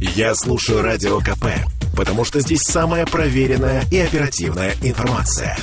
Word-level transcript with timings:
Я 0.00 0.34
слушаю 0.34 0.80
Радио 0.80 1.18
КП, 1.20 1.44
потому 1.94 2.24
что 2.24 2.40
здесь 2.40 2.62
самая 2.62 3.04
проверенная 3.04 3.84
и 3.90 3.98
оперативная 3.98 4.74
информация. 4.82 5.54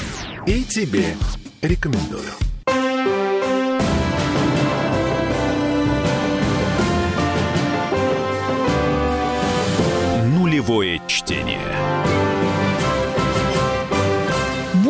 И 0.46 0.64
тебе 0.64 1.16
рекомендую. 1.64 2.22
Нулевое 10.36 11.02
чтение. 11.08 12.37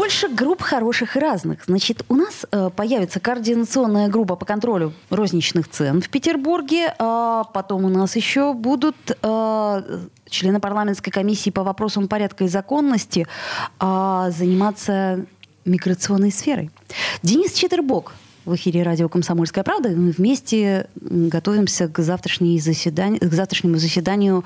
Больше 0.08 0.30
групп 0.30 0.62
хороших 0.62 1.18
и 1.18 1.20
разных. 1.20 1.66
Значит, 1.66 2.06
у 2.08 2.16
нас 2.16 2.46
э, 2.50 2.70
появится 2.74 3.20
координационная 3.20 4.08
группа 4.08 4.38
по 4.38 4.46
контролю 4.46 4.94
розничных 5.10 5.68
цен 5.68 6.02
в 6.02 6.08
Петербурге. 6.08 6.96
А 6.98 7.44
потом 7.44 7.84
у 7.84 7.90
нас 7.90 8.16
еще 8.16 8.54
будут 8.54 8.96
э, 9.22 9.82
члены 10.30 10.62
парламентской 10.62 11.12
комиссии 11.12 11.50
по 11.50 11.62
вопросам 11.62 12.08
порядка 12.08 12.46
и 12.46 12.48
законности 12.48 13.28
э, 13.82 14.32
заниматься 14.34 15.26
миграционной 15.66 16.32
сферой. 16.32 16.72
Денис 17.22 17.52
Четербок 17.52 18.14
в 18.46 18.56
эфире 18.56 18.84
радио 18.84 19.10
«Комсомольская 19.10 19.66
правда». 19.66 19.90
Мы 19.90 20.12
вместе 20.12 20.88
готовимся 20.96 21.90
к, 21.90 22.00
завтрашней 22.00 22.58
заседанию, 22.62 23.20
к 23.20 23.34
завтрашнему 23.34 23.76
заседанию 23.76 24.46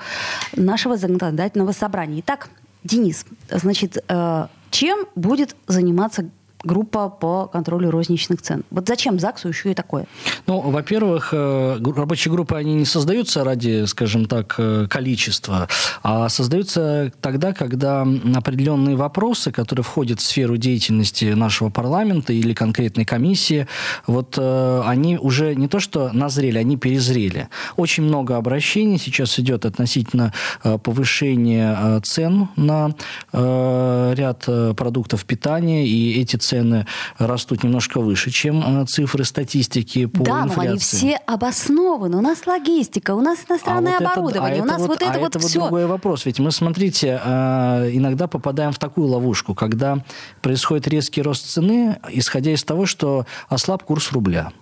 нашего 0.56 0.96
законодательного 0.96 1.70
собрания. 1.70 2.18
Итак, 2.18 2.48
Денис, 2.82 3.24
значит, 3.48 3.98
э, 4.08 4.46
чем 4.72 5.06
будет 5.14 5.54
заниматься 5.68 6.30
группа 6.64 7.08
по 7.08 7.46
контролю 7.46 7.90
розничных 7.90 8.42
цен. 8.42 8.64
Вот 8.70 8.88
зачем 8.88 9.18
ЗАГСу 9.18 9.48
еще 9.48 9.72
и 9.72 9.74
такое? 9.74 10.06
Ну, 10.46 10.60
во-первых, 10.60 11.30
э, 11.32 11.78
рабочие 11.96 12.32
группы, 12.32 12.56
они 12.56 12.74
не 12.74 12.84
создаются 12.84 13.44
ради, 13.44 13.84
скажем 13.86 14.26
так, 14.26 14.54
э, 14.58 14.86
количества, 14.88 15.68
а 16.02 16.28
создаются 16.28 17.12
тогда, 17.20 17.52
когда 17.52 18.06
определенные 18.34 18.96
вопросы, 18.96 19.50
которые 19.52 19.84
входят 19.84 20.20
в 20.20 20.22
сферу 20.22 20.56
деятельности 20.56 21.26
нашего 21.26 21.70
парламента 21.70 22.32
или 22.32 22.54
конкретной 22.54 23.04
комиссии, 23.04 23.66
вот 24.06 24.36
э, 24.38 24.82
они 24.86 25.18
уже 25.18 25.54
не 25.54 25.68
то 25.68 25.80
что 25.80 26.10
назрели, 26.12 26.58
они 26.58 26.76
перезрели. 26.76 27.48
Очень 27.76 28.04
много 28.04 28.36
обращений 28.36 28.98
сейчас 28.98 29.38
идет 29.38 29.64
относительно 29.64 30.32
повышения 30.62 32.00
цен 32.00 32.48
на 32.56 32.94
ряд 33.32 34.44
продуктов 34.76 35.24
питания, 35.24 35.86
и 35.86 36.20
эти 36.20 36.36
цены 36.36 36.51
цены 36.52 36.86
растут 37.18 37.64
немножко 37.64 38.00
выше, 38.00 38.30
чем 38.30 38.82
э, 38.82 38.86
цифры 38.86 39.24
статистики 39.24 40.06
по 40.06 40.24
да, 40.24 40.42
инфляции. 40.42 40.56
Да, 40.56 40.62
но 40.62 40.70
они 40.70 40.78
все 40.78 41.16
обоснованы. 41.26 42.16
У 42.18 42.20
нас 42.20 42.46
логистика, 42.46 43.14
у 43.14 43.20
нас 43.20 43.38
иностранное 43.48 43.98
а 43.98 44.04
оборудование, 44.04 44.60
вот 44.60 44.68
у 44.68 44.72
нас 44.72 44.80
вот, 44.80 44.88
вот 44.88 45.02
это 45.02 45.12
а 45.12 45.18
вот 45.18 45.36
это 45.36 45.38
все. 45.38 45.60
вот 45.60 45.68
другой 45.68 45.86
вопрос. 45.86 46.26
Ведь 46.26 46.38
мы, 46.38 46.50
смотрите, 46.50 47.20
э, 47.24 47.90
иногда 47.92 48.26
попадаем 48.26 48.72
в 48.72 48.78
такую 48.78 49.08
ловушку, 49.08 49.54
когда 49.54 50.04
происходит 50.42 50.88
резкий 50.88 51.22
рост 51.22 51.46
цены, 51.46 51.98
исходя 52.10 52.52
из 52.52 52.62
того, 52.64 52.86
что 52.86 53.26
ослаб 53.48 53.82
курс 53.84 54.12
рубля. 54.12 54.52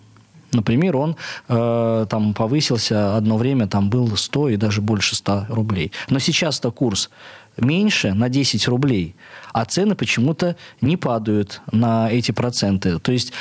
Например, 0.52 0.96
он 0.96 1.16
э, 1.48 2.06
там 2.08 2.34
повысился 2.34 3.16
одно 3.16 3.36
время, 3.36 3.68
там 3.68 3.88
был 3.88 4.16
100 4.16 4.48
и 4.50 4.56
даже 4.56 4.80
больше 4.80 5.14
100 5.14 5.46
рублей. 5.48 5.92
Но 6.08 6.18
сейчас-то 6.18 6.72
курс 6.72 7.11
меньше 7.56 8.14
на 8.14 8.28
10 8.28 8.66
рублей, 8.68 9.14
а 9.52 9.64
цены 9.64 9.94
почему-то 9.94 10.56
не 10.80 10.96
падают 10.96 11.60
на 11.72 12.10
эти 12.10 12.32
проценты. 12.32 12.98
То 12.98 13.12
есть 13.12 13.32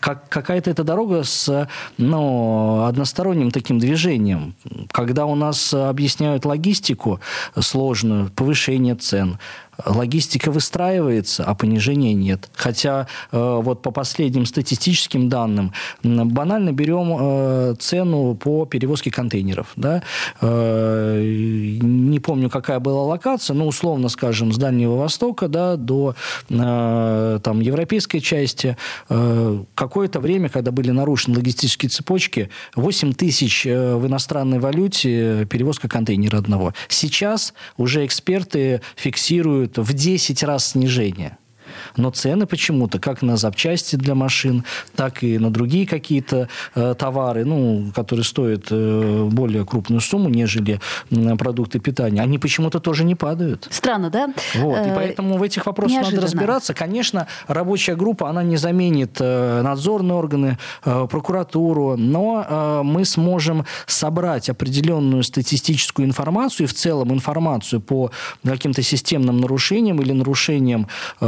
как, 0.00 0.28
какая-то 0.28 0.70
эта 0.70 0.84
дорога 0.84 1.24
с 1.24 1.68
ну, 1.98 2.84
односторонним 2.84 3.50
таким 3.50 3.80
движением. 3.80 4.54
Когда 4.92 5.26
у 5.26 5.34
нас 5.34 5.74
объясняют 5.74 6.44
логистику 6.44 7.20
сложную, 7.58 8.30
повышение 8.30 8.94
цен, 8.94 9.38
логистика 9.84 10.50
выстраивается, 10.50 11.44
а 11.44 11.54
понижения 11.54 12.14
нет. 12.14 12.48
Хотя 12.54 13.08
э, 13.32 13.60
вот 13.62 13.82
по 13.82 13.90
последним 13.90 14.46
статистическим 14.46 15.28
данным 15.28 15.72
банально 16.02 16.72
берем 16.72 17.16
э, 17.18 17.74
цену 17.78 18.34
по 18.34 18.64
перевозке 18.64 19.10
контейнеров. 19.10 19.72
Да? 19.76 20.02
Э, 20.40 21.20
не 21.22 22.20
помню, 22.20 22.48
какая 22.50 22.80
была 22.80 23.02
локация, 23.02 23.54
но 23.54 23.66
условно, 23.66 24.08
скажем, 24.08 24.52
с 24.52 24.58
Дальнего 24.58 24.96
Востока 24.96 25.48
да, 25.48 25.76
до 25.76 26.14
там, 26.48 27.60
европейской 27.60 28.20
части. 28.20 28.76
Какое-то 29.08 30.20
время, 30.20 30.48
когда 30.48 30.70
были 30.70 30.90
нарушены 30.90 31.36
логистические 31.36 31.90
цепочки, 31.90 32.50
8 32.74 33.12
тысяч 33.12 33.64
в 33.64 34.06
иностранной 34.06 34.58
валюте 34.58 35.46
перевозка 35.46 35.88
контейнера 35.88 36.38
одного. 36.38 36.72
Сейчас 36.88 37.54
уже 37.76 38.04
эксперты 38.04 38.80
фиксируют 38.96 39.65
это 39.66 39.82
в 39.82 39.92
10 39.92 40.42
раз 40.42 40.70
снижение. 40.70 41.38
Но 41.96 42.10
цены 42.10 42.46
почему-то, 42.46 42.98
как 42.98 43.22
на 43.22 43.36
запчасти 43.36 43.96
для 43.96 44.14
машин, 44.14 44.64
так 44.94 45.22
и 45.22 45.38
на 45.38 45.50
другие 45.50 45.86
какие-то 45.86 46.48
э, 46.74 46.94
товары, 46.98 47.44
ну, 47.44 47.90
которые 47.94 48.24
стоят 48.24 48.66
э, 48.70 49.28
более 49.30 49.64
крупную 49.64 50.00
сумму, 50.00 50.28
нежели 50.28 50.80
э, 51.10 51.36
продукты 51.36 51.78
питания, 51.78 52.22
они 52.22 52.38
почему-то 52.38 52.80
тоже 52.80 53.04
не 53.04 53.14
падают. 53.14 53.68
Странно, 53.70 54.10
да? 54.10 54.32
Вот, 54.54 54.86
и 54.86 54.90
э, 54.90 54.94
поэтому 54.94 55.38
в 55.38 55.42
этих 55.42 55.66
вопросах 55.66 55.98
Неожиданно. 55.98 56.22
надо 56.22 56.26
разбираться. 56.26 56.74
Конечно, 56.74 57.26
рабочая 57.48 57.96
группа, 57.96 58.28
она 58.28 58.42
не 58.42 58.56
заменит 58.56 59.16
э, 59.20 59.62
надзорные 59.62 60.16
органы, 60.16 60.58
э, 60.84 61.06
прокуратуру, 61.10 61.96
но 61.96 62.82
мы 62.84 63.04
сможем 63.04 63.64
собрать 63.86 64.48
определенную 64.48 65.22
статистическую 65.22 66.06
информацию 66.06 66.66
и 66.66 66.68
в 66.68 66.74
целом 66.74 67.12
информацию 67.12 67.80
по 67.80 68.10
каким-то 68.44 68.82
системным 68.82 69.40
нарушениям 69.40 70.00
или 70.00 70.12
нарушениям 70.12 70.86
Э, 71.20 71.26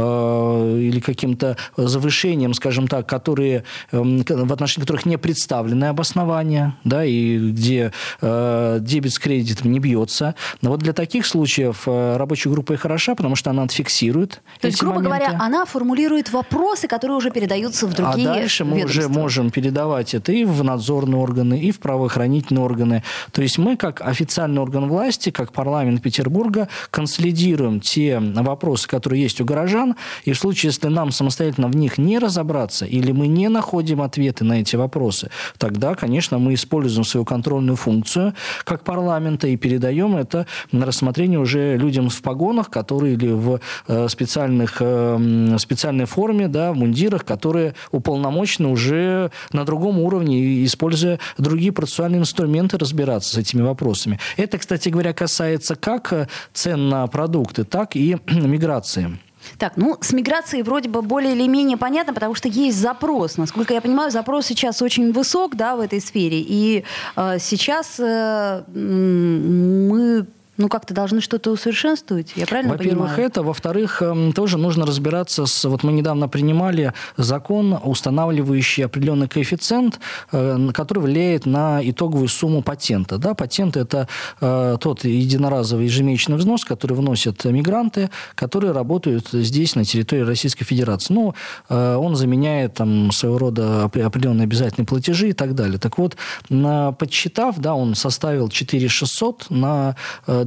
или 0.77 0.99
каким-то 0.99 1.57
завышением, 1.77 2.53
скажем 2.53 2.87
так, 2.87 3.07
которые, 3.07 3.63
эм, 3.91 4.23
в 4.27 4.53
отношении 4.53 4.85
которых 4.85 5.05
не 5.05 5.17
представлены 5.17 5.85
обоснования, 5.85 6.75
да, 6.83 7.03
и 7.05 7.37
где 7.51 7.91
э, 8.21 8.77
дебет 8.81 9.13
с 9.13 9.19
кредитом 9.19 9.71
не 9.71 9.79
бьется. 9.79 10.35
Но 10.61 10.69
вот 10.71 10.79
для 10.79 10.93
таких 10.93 11.25
случаев 11.25 11.83
э, 11.85 12.17
рабочая 12.17 12.49
группа 12.49 12.73
и 12.73 12.75
хороша, 12.75 13.15
потому 13.15 13.35
что 13.35 13.49
она 13.49 13.63
отфиксирует 13.63 14.41
То 14.61 14.67
есть, 14.67 14.79
грубо 14.79 15.01
моменты. 15.01 15.25
говоря, 15.25 15.43
она 15.43 15.65
формулирует 15.65 16.31
вопросы, 16.31 16.87
которые 16.87 17.17
уже 17.17 17.31
передаются 17.31 17.87
в 17.87 17.93
другие 17.93 18.29
А 18.29 18.33
дальше 18.33 18.65
мы 18.65 18.77
ведомства. 18.77 19.01
уже 19.01 19.09
можем 19.09 19.49
передавать 19.51 20.13
это 20.13 20.31
и 20.31 20.43
в 20.45 20.63
надзорные 20.63 21.17
органы, 21.19 21.59
и 21.59 21.71
в 21.71 21.79
правоохранительные 21.79 22.63
органы. 22.63 23.03
То 23.31 23.41
есть 23.41 23.57
мы, 23.57 23.77
как 23.77 24.01
официальный 24.01 24.61
орган 24.61 24.87
власти, 24.87 25.29
как 25.31 25.51
парламент 25.51 26.01
Петербурга, 26.01 26.67
консолидируем 26.91 27.79
те 27.79 28.19
вопросы, 28.19 28.87
которые 28.87 29.21
есть 29.21 29.41
у 29.41 29.45
горожан, 29.45 29.95
и 30.29 30.33
в 30.33 30.37
случае, 30.37 30.69
если 30.69 30.89
нам 30.89 31.11
самостоятельно 31.11 31.67
в 31.69 31.75
них 31.75 31.97
не 31.97 32.19
разобраться, 32.19 32.85
или 32.85 33.11
мы 33.11 33.25
не 33.25 33.49
находим 33.49 33.99
ответы 33.99 34.43
на 34.43 34.61
эти 34.61 34.75
вопросы, 34.75 35.31
тогда, 35.57 35.95
конечно, 35.95 36.37
мы 36.37 36.53
используем 36.53 37.03
свою 37.03 37.25
контрольную 37.25 37.75
функцию 37.75 38.35
как 38.63 38.83
парламента 38.83 39.47
и 39.47 39.57
передаем 39.57 40.15
это 40.15 40.45
на 40.71 40.85
рассмотрение 40.85 41.39
уже 41.39 41.77
людям 41.77 42.09
в 42.09 42.21
погонах, 42.21 42.69
которые 42.69 43.15
или 43.15 43.31
в 43.31 43.59
э, 43.87 44.07
специальных, 44.07 44.77
э, 44.81 45.55
специальной 45.57 46.05
форме, 46.05 46.47
да, 46.47 46.73
в 46.73 46.75
мундирах, 46.75 47.25
которые 47.25 47.73
уполномочены 47.91 48.67
уже 48.67 49.31
на 49.51 49.65
другом 49.65 49.97
уровне, 49.97 50.63
используя 50.63 51.17
другие 51.39 51.71
процессуальные 51.71 52.21
инструменты, 52.21 52.77
разбираться 52.77 53.33
с 53.33 53.37
этими 53.39 53.63
вопросами. 53.63 54.19
Это, 54.37 54.59
кстати 54.59 54.89
говоря, 54.89 55.11
касается 55.13 55.75
как 55.75 56.13
э, 56.13 56.27
цен 56.53 56.87
на 56.87 57.07
продукты, 57.07 57.63
так 57.63 57.95
и 57.95 58.17
миграции. 58.27 59.17
Так, 59.57 59.73
ну, 59.77 59.97
с 60.01 60.13
миграцией 60.13 60.63
вроде 60.63 60.89
бы 60.89 61.01
более 61.01 61.33
или 61.33 61.47
менее 61.47 61.77
понятно, 61.77 62.13
потому 62.13 62.35
что 62.35 62.47
есть 62.47 62.77
запрос. 62.77 63.37
Насколько 63.37 63.73
я 63.73 63.81
понимаю, 63.81 64.11
запрос 64.11 64.45
сейчас 64.45 64.81
очень 64.81 65.11
высок, 65.11 65.55
да, 65.55 65.75
в 65.75 65.79
этой 65.79 66.01
сфере. 66.01 66.39
И 66.39 66.83
э, 67.15 67.39
сейчас 67.39 67.99
э, 67.99 68.63
мы 68.73 70.25
ну, 70.59 70.67
как-то 70.67 70.93
должны 70.93 71.21
что-то 71.21 71.51
усовершенствовать, 71.51 72.33
я 72.35 72.45
правильно 72.45 72.73
Во-первых, 72.73 73.07
понимаю? 73.07 73.25
это. 73.25 73.43
Во-вторых, 73.43 74.01
эм, 74.01 74.33
тоже 74.33 74.57
нужно 74.57 74.85
разбираться 74.85 75.45
с... 75.45 75.63
Вот 75.63 75.83
мы 75.83 75.93
недавно 75.93 76.27
принимали 76.27 76.93
закон, 77.15 77.79
устанавливающий 77.81 78.83
определенный 78.83 79.29
коэффициент, 79.29 80.01
э, 80.33 80.69
который 80.73 80.99
влияет 80.99 81.45
на 81.45 81.79
итоговую 81.81 82.27
сумму 82.27 82.61
патента. 82.61 83.17
Да, 83.17 83.33
патент– 83.35 83.77
это 83.77 84.09
э, 84.41 84.77
тот 84.81 85.05
единоразовый 85.05 85.85
ежемесячный 85.85 86.35
взнос, 86.35 86.65
который 86.65 86.97
вносят 86.97 87.45
мигранты, 87.45 88.09
которые 88.35 88.73
работают 88.73 89.29
здесь, 89.31 89.75
на 89.75 89.85
территории 89.85 90.23
Российской 90.23 90.65
Федерации. 90.65 91.13
Ну, 91.13 91.35
э, 91.69 91.95
он 91.95 92.17
заменяет 92.17 92.73
там 92.73 93.13
своего 93.13 93.37
рода 93.37 93.85
определенные 93.85 94.43
обязательные 94.43 94.85
платежи 94.85 95.29
и 95.29 95.33
так 95.33 95.55
далее. 95.55 95.79
Так 95.79 95.97
вот, 95.97 96.17
подсчитав, 96.49 97.59
да, 97.59 97.75
он 97.75 97.95
составил 97.95 98.49
4 98.49 98.89
600 98.89 99.45
на 99.49 99.95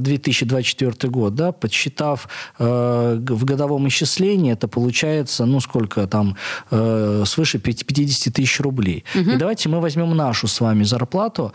2024 0.03 1.11
год, 1.11 1.35
да, 1.35 1.51
подсчитав 1.51 2.27
э, 2.59 3.19
в 3.19 3.45
годовом 3.45 3.87
исчислении, 3.87 4.53
это 4.53 4.67
получается, 4.67 5.45
ну, 5.45 5.59
сколько 5.59 6.07
там, 6.07 6.35
э, 6.71 7.23
свыше 7.25 7.59
50 7.59 8.33
тысяч 8.33 8.59
рублей. 8.59 9.03
Угу. 9.15 9.31
И 9.31 9.35
давайте 9.37 9.69
мы 9.69 9.79
возьмем 9.79 10.15
нашу 10.15 10.47
с 10.47 10.59
вами 10.61 10.83
зарплату, 10.83 11.53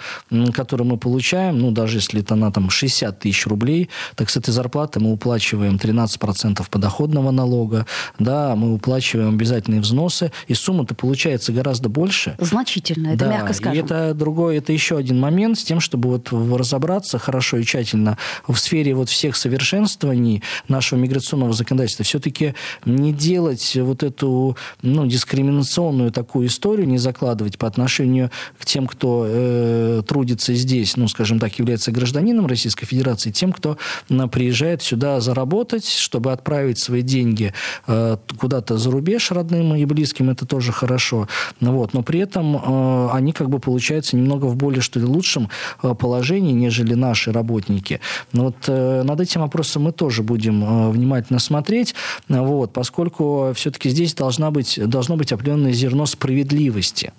которую 0.53 0.89
мы 0.89 0.99
получаем, 0.99 1.59
ну, 1.59 1.71
даже 1.71 1.99
если 1.99 2.21
это 2.21 2.35
на 2.35 2.51
там 2.51 2.71
60 2.71 3.19
тысяч 3.19 3.47
рублей, 3.47 3.89
так 4.15 4.31
с 4.31 4.37
этой 4.37 4.51
зарплаты 4.51 5.01
мы 5.01 5.13
уплачиваем 5.13 5.77
13% 5.77 6.69
подоходного 6.71 7.31
налога, 7.31 7.87
да, 8.19 8.55
мы 8.57 8.75
уплачиваем 8.75 9.35
обязательные 9.35 9.81
взносы, 9.81 10.33
и 10.47 10.55
сумма-то 10.55 10.95
получается 10.95 11.53
гораздо 11.53 11.89
больше. 11.89 12.37
Значительно, 12.39 13.09
это 13.09 13.25
да, 13.27 13.31
мягко 13.31 13.53
скажем. 13.53 13.75
И 13.75 13.85
это 13.85 14.15
другой, 14.15 14.57
это 14.57 14.73
еще 14.73 14.97
один 14.97 15.21
момент 15.21 15.59
с 15.59 15.65
тем, 15.65 15.81
чтобы 15.81 16.09
вот 16.09 16.33
разобраться 16.33 17.19
хорошо 17.19 17.59
и 17.59 17.65
тщательно 17.65 18.17
в 18.47 18.57
сфере 18.57 18.95
вот 18.95 19.09
всех 19.09 19.37
совершенствований 19.37 20.43
нашего 20.69 20.99
миграционного 20.99 21.53
законодательства. 21.53 22.05
Все-таки 22.05 22.55
не 22.85 23.13
делать 23.13 23.77
вот 23.77 24.03
эту 24.03 24.57
ну, 24.83 25.07
дискриминационную 25.07 26.13
такую 26.13 26.49
историю, 26.49 26.89
не 26.89 26.99
закладывать 26.99 27.59
по 27.59 27.67
отношению 27.67 28.31
к 28.59 28.65
тем, 28.65 28.87
кто 28.87 29.25
э, 29.27 30.03
трудится 30.07 30.55
здесь, 30.55 30.97
ну, 30.97 31.09
скажем 31.09 31.39
так, 31.39 31.59
является 31.59 31.93
гражданином 31.93 32.47
Российской 32.47 32.87
Федерации, 32.87 33.31
тем, 33.31 33.53
кто 33.53 33.79
э, 34.09 34.27
приезжает 34.29 34.83
сюда 34.83 35.21
заработать, 35.21 35.89
чтобы 35.89 36.33
отправить 36.33 36.79
свои 36.79 37.03
деньги 37.03 37.53
э, 37.87 38.17
куда-то 38.39 38.79
за 38.79 38.91
рубеж 38.91 39.31
родным 39.31 39.75
и 39.75 39.85
близким, 39.85 40.31
это 40.31 40.47
тоже 40.47 40.73
хорошо. 40.73 41.29
Вот. 41.61 41.95
Но 41.95 42.03
при 42.03 42.21
этом 42.21 42.57
э, 42.57 43.11
они 43.13 43.33
как 43.33 43.49
бы 43.49 43.59
получаются 43.59 44.17
немного 44.17 44.47
в 44.47 44.57
более, 44.57 44.81
что 44.81 45.01
ли, 45.01 45.07
лучшем 45.07 45.49
э, 45.83 45.95
положении, 45.95 46.53
нежели 46.53 46.95
наши 46.95 47.33
работники. 47.33 48.01
Но 48.33 48.45
вот 48.45 48.57
э, 48.67 49.03
над 49.03 49.21
этим 49.21 49.43
вопросом 49.43 49.83
мы 49.83 49.93
тоже 49.93 50.23
будем 50.23 50.65
э, 50.65 50.91
внимательно 50.91 51.39
смотреть, 51.39 51.95
вот, 52.29 52.73
поскольку 52.73 53.53
все-таки 53.55 53.89
здесь 53.91 54.15
должна 54.15 54.51
быть, 54.51 54.79
должно 54.89 55.17
быть 55.17 55.33
определенное 55.33 55.73
зерно 55.73 56.07
справедливости. 56.07 57.13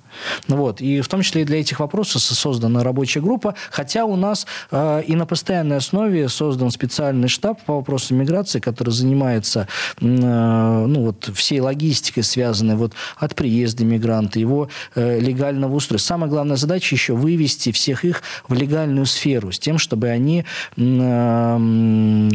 Вот. 0.47 0.81
И 0.81 1.01
в 1.01 1.07
том 1.07 1.21
числе 1.21 1.43
и 1.43 1.45
для 1.45 1.59
этих 1.59 1.79
вопросов 1.79 2.21
создана 2.21 2.83
рабочая 2.83 3.21
группа, 3.21 3.55
хотя 3.71 4.05
у 4.05 4.15
нас 4.15 4.45
э, 4.71 5.03
и 5.05 5.15
на 5.15 5.25
постоянной 5.25 5.77
основе 5.77 6.29
создан 6.29 6.71
специальный 6.71 7.27
штаб 7.27 7.61
по 7.63 7.75
вопросам 7.75 8.17
миграции, 8.17 8.59
который 8.59 8.91
занимается 8.91 9.67
э, 9.99 10.05
ну, 10.05 11.05
вот, 11.05 11.29
всей 11.33 11.59
логистикой, 11.59 12.23
связанной 12.23 12.75
вот, 12.75 12.93
от 13.17 13.35
приезда 13.35 13.85
мигранта, 13.85 14.39
его 14.39 14.69
э, 14.95 15.19
легального 15.19 15.75
устройства. 15.75 16.09
Самая 16.09 16.29
главная 16.29 16.57
задача 16.57 16.95
еще 16.95 17.13
вывести 17.13 17.71
всех 17.71 18.05
их 18.05 18.23
в 18.47 18.53
легальную 18.53 19.05
сферу, 19.05 19.51
с 19.51 19.59
тем, 19.59 19.77
чтобы 19.77 20.07
они 20.09 20.45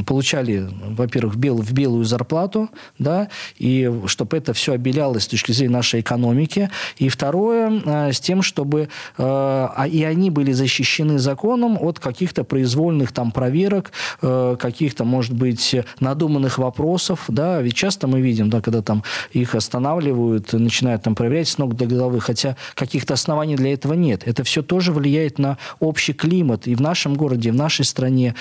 получали, 0.05 0.69
во-первых, 0.91 1.37
бел, 1.37 1.59
в 1.59 1.73
белую 1.73 2.05
зарплату, 2.05 2.71
да, 2.99 3.29
и 3.59 3.91
чтобы 4.07 4.37
это 4.37 4.53
все 4.53 4.73
обелялось 4.73 5.25
с 5.25 5.29
точки 5.29 5.53
зрения 5.53 5.75
нашей 5.75 6.01
экономики. 6.01 6.71
И 6.99 7.09
второе, 7.09 7.83
Э, 7.85 8.13
с 8.13 8.21
тем, 8.21 8.43
чтобы 8.43 8.83
э, 8.83 8.87
а, 9.19 9.87
и 9.91 10.03
они 10.03 10.31
были 10.31 10.53
защищены 10.53 11.19
законом 11.19 11.79
от 11.81 11.99
каких-то 11.99 12.45
произвольных 12.45 13.13
там 13.13 13.31
проверок, 13.31 13.93
э, 14.23 14.57
каких-то, 14.59 15.05
может 15.05 15.33
быть, 15.33 15.77
надуманных 16.01 16.59
вопросов, 16.59 17.25
да, 17.29 17.61
ведь 17.61 17.75
часто 17.75 18.07
мы 18.07 18.21
видим, 18.21 18.51
да, 18.51 18.61
когда 18.61 18.83
там 18.83 19.03
их 19.33 19.55
останавливают, 19.55 20.53
начинают 20.53 21.03
там 21.03 21.15
проверять 21.15 21.49
с 21.49 21.59
ног 21.59 21.77
до 21.77 21.87
головы, 21.87 22.21
хотя 22.21 22.57
каких-то 22.75 23.15
оснований 23.15 23.57
для 23.57 23.73
этого 23.73 23.95
нет. 23.95 24.23
Это 24.27 24.45
все 24.45 24.63
тоже 24.63 24.93
влияет 24.93 25.39
на 25.39 25.59
общий 25.81 26.13
климат 26.13 26.67
и 26.67 26.75
в 26.75 26.81
нашем 26.81 27.15
городе, 27.15 27.49
и 27.49 27.53
в 27.53 27.57
нашей 27.57 27.85
стране, 27.85 28.35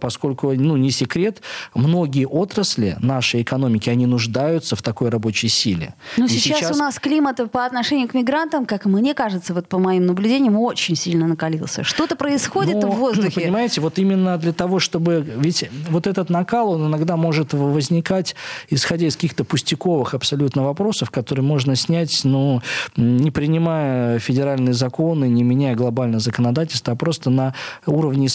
поскольку, 0.00 0.52
ну, 0.52 0.76
не 0.76 0.90
секрет, 0.90 1.42
многие 1.74 2.26
отрасли 2.26 2.96
нашей 3.00 3.42
экономики, 3.42 3.90
они 3.90 4.06
нуждаются 4.06 4.76
в 4.76 4.82
такой 4.82 5.08
рабочей 5.08 5.48
силе. 5.48 5.94
Но 6.16 6.28
сейчас, 6.28 6.58
сейчас 6.58 6.76
у 6.76 6.78
нас 6.78 6.98
климат 6.98 7.40
по 7.50 7.64
отношению 7.64 8.08
к 8.08 8.14
мигрантам, 8.14 8.66
как 8.66 8.86
мне 8.86 9.14
кажется, 9.14 9.54
вот 9.54 9.68
по 9.68 9.78
моим 9.78 10.06
наблюдениям, 10.06 10.56
очень 10.58 10.96
сильно 10.96 11.26
накалился. 11.26 11.84
Что-то 11.84 12.16
происходит 12.16 12.82
Но, 12.82 12.90
в 12.90 12.96
воздухе. 12.96 13.40
Понимаете, 13.42 13.80
вот 13.80 13.98
именно 13.98 14.38
для 14.38 14.52
того, 14.52 14.78
чтобы... 14.78 15.24
Ведь 15.36 15.68
вот 15.90 16.06
этот 16.06 16.30
накал, 16.30 16.70
он 16.72 16.86
иногда 16.86 17.16
может 17.16 17.52
возникать, 17.52 18.34
исходя 18.70 19.06
из 19.06 19.16
каких-то 19.16 19.44
пустяковых 19.44 20.14
абсолютно 20.14 20.64
вопросов, 20.64 21.10
которые 21.10 21.44
можно 21.44 21.76
снять, 21.76 22.20
ну, 22.24 22.62
не 22.96 23.30
принимая 23.30 24.18
федеральные 24.18 24.74
законы, 24.74 25.28
не 25.28 25.42
меняя 25.42 25.74
глобальное 25.74 26.20
законодательство, 26.20 26.92
а 26.92 26.96
просто 26.96 27.30
на 27.30 27.54
уровне 27.86 28.26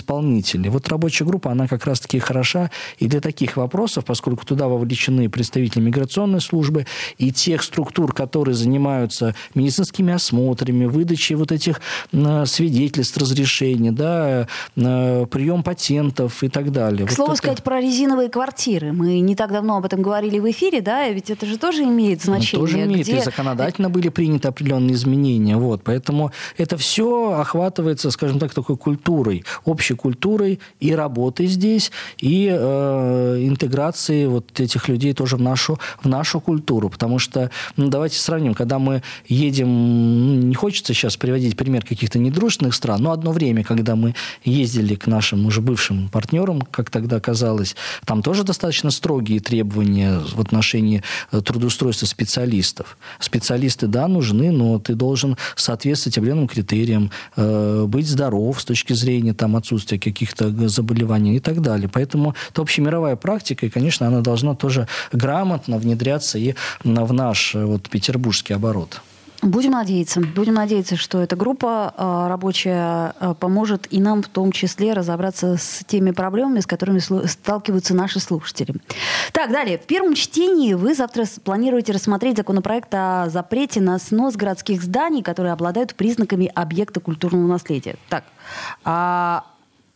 исполнителей. 0.51 0.69
Вот 0.69 0.87
рабочая 0.89 1.25
группа, 1.25 1.51
она 1.51 1.67
как 1.67 1.85
раз-таки 1.85 2.19
хороша 2.19 2.69
и 2.97 3.07
для 3.07 3.19
таких 3.19 3.57
вопросов, 3.57 4.05
поскольку 4.05 4.45
туда 4.45 4.67
вовлечены 4.67 5.29
представители 5.29 5.81
миграционной 5.81 6.41
службы 6.41 6.85
и 7.17 7.31
тех 7.31 7.63
структур, 7.63 8.13
которые 8.13 8.55
занимаются 8.55 9.35
медицинскими 9.55 10.13
осмотрами, 10.13 10.85
выдачей 10.85 11.35
вот 11.35 11.51
этих 11.51 11.81
свидетельств, 12.45 13.17
разрешений, 13.17 13.91
да, 13.91 14.47
прием 14.75 15.63
патентов 15.63 16.43
и 16.43 16.49
так 16.49 16.71
далее. 16.71 17.05
К 17.05 17.09
вот 17.09 17.15
слову 17.15 17.31
это... 17.31 17.37
сказать 17.37 17.63
про 17.63 17.79
резиновые 17.79 18.29
квартиры. 18.29 18.91
Мы 18.91 19.19
не 19.19 19.35
так 19.35 19.51
давно 19.51 19.77
об 19.77 19.85
этом 19.85 20.01
говорили 20.01 20.39
в 20.39 20.49
эфире, 20.49 20.81
да, 20.81 21.07
ведь 21.09 21.29
это 21.29 21.45
же 21.45 21.57
тоже 21.57 21.83
имеет 21.83 22.21
значение. 22.21 22.65
Это 22.65 22.73
тоже 22.73 22.85
имеет, 22.85 23.07
где... 23.07 23.17
и 23.17 23.21
законодательно 23.21 23.89
были 23.89 24.09
приняты 24.09 24.47
определенные 24.47 24.93
изменения, 24.93 25.57
вот, 25.57 25.83
поэтому 25.83 26.31
это 26.57 26.77
все 26.77 27.31
охватывается, 27.39 28.11
скажем 28.11 28.39
так, 28.39 28.53
такой 28.53 28.77
культурой, 28.77 29.43
общей 29.65 29.95
культурой 29.95 30.40
и 30.79 30.91
работы 30.91 31.47
здесь, 31.47 31.91
и 32.19 32.49
э, 32.51 33.37
интеграции 33.41 34.25
вот 34.25 34.59
этих 34.59 34.87
людей 34.87 35.13
тоже 35.13 35.37
в 35.37 35.41
нашу, 35.41 35.79
в 36.01 36.07
нашу 36.07 36.39
культуру, 36.39 36.89
потому 36.89 37.19
что, 37.19 37.49
ну, 37.77 37.87
давайте 37.87 38.19
сравним, 38.19 38.53
когда 38.53 38.79
мы 38.79 39.03
едем 39.27 39.67
ну, 39.71 40.33
не 40.47 40.55
хочется 40.55 40.93
сейчас 40.93 41.17
приводить 41.17 41.57
пример 41.57 41.85
каких-то 41.85 42.19
недружественных 42.19 42.75
стран, 42.75 43.01
но 43.01 43.11
одно 43.11 43.31
время, 43.31 43.63
когда 43.63 43.95
мы 43.95 44.15
ездили 44.43 44.95
к 44.95 45.07
нашим 45.07 45.45
уже 45.45 45.61
бывшим 45.61 46.09
партнерам, 46.09 46.61
как 46.61 46.89
тогда 46.89 47.19
казалось, 47.19 47.75
там 48.05 48.21
тоже 48.21 48.43
достаточно 48.43 48.91
строгие 48.91 49.39
требования 49.39 50.19
в 50.19 50.39
отношении 50.39 51.03
э, 51.31 51.41
трудоустройства 51.41 52.05
специалистов. 52.05 52.97
Специалисты, 53.19 53.87
да, 53.87 54.07
нужны, 54.07 54.51
но 54.51 54.79
ты 54.79 54.95
должен 54.95 55.37
соответствовать 55.55 56.17
определенным 56.17 56.47
критериям, 56.47 57.11
э, 57.35 57.85
быть 57.87 58.07
здоров 58.07 58.59
с 58.61 58.65
точки 58.65 58.93
зрения 58.93 59.33
там, 59.33 59.55
отсутствия 59.55 59.97
каких-то 60.31 60.67
заболеваний 60.69 61.35
и 61.35 61.39
так 61.39 61.61
далее. 61.61 61.89
Поэтому 61.91 62.35
это 62.49 62.61
общемировая 62.61 63.15
практика, 63.15 63.65
и, 63.65 63.69
конечно, 63.69 64.07
она 64.07 64.21
должна 64.21 64.55
тоже 64.55 64.87
грамотно 65.11 65.77
внедряться 65.77 66.37
и 66.37 66.55
в 66.83 67.13
наш 67.13 67.55
э, 67.55 67.65
вот, 67.65 67.89
петербургский 67.89 68.53
оборот. 68.53 69.01
Будем 69.41 69.71
надеяться. 69.71 70.21
Будем 70.21 70.53
надеяться, 70.53 70.95
что 70.95 71.19
эта 71.19 71.35
группа 71.35 71.93
э, 71.97 72.27
рабочая 72.29 73.15
э, 73.19 73.33
поможет 73.39 73.87
и 73.91 73.99
нам 73.99 74.21
в 74.21 74.27
том 74.27 74.51
числе 74.51 74.93
разобраться 74.93 75.57
с 75.57 75.83
теми 75.87 76.11
проблемами, 76.11 76.59
с 76.59 76.67
которыми 76.67 76.99
сталкиваются 76.99 77.95
наши 77.95 78.19
слушатели. 78.19 78.75
Так, 79.31 79.51
далее. 79.51 79.79
В 79.79 79.87
первом 79.87 80.13
чтении 80.13 80.75
вы 80.75 80.93
завтра 80.93 81.25
планируете 81.43 81.91
рассмотреть 81.91 82.37
законопроект 82.37 82.93
о 82.93 83.29
запрете 83.29 83.81
на 83.81 83.97
снос 83.97 84.35
городских 84.35 84.83
зданий, 84.83 85.23
которые 85.23 85.53
обладают 85.53 85.95
признаками 85.95 86.51
объекта 86.53 86.99
культурного 86.99 87.47
наследия. 87.47 87.95
Так, 88.09 88.25
а 88.83 89.45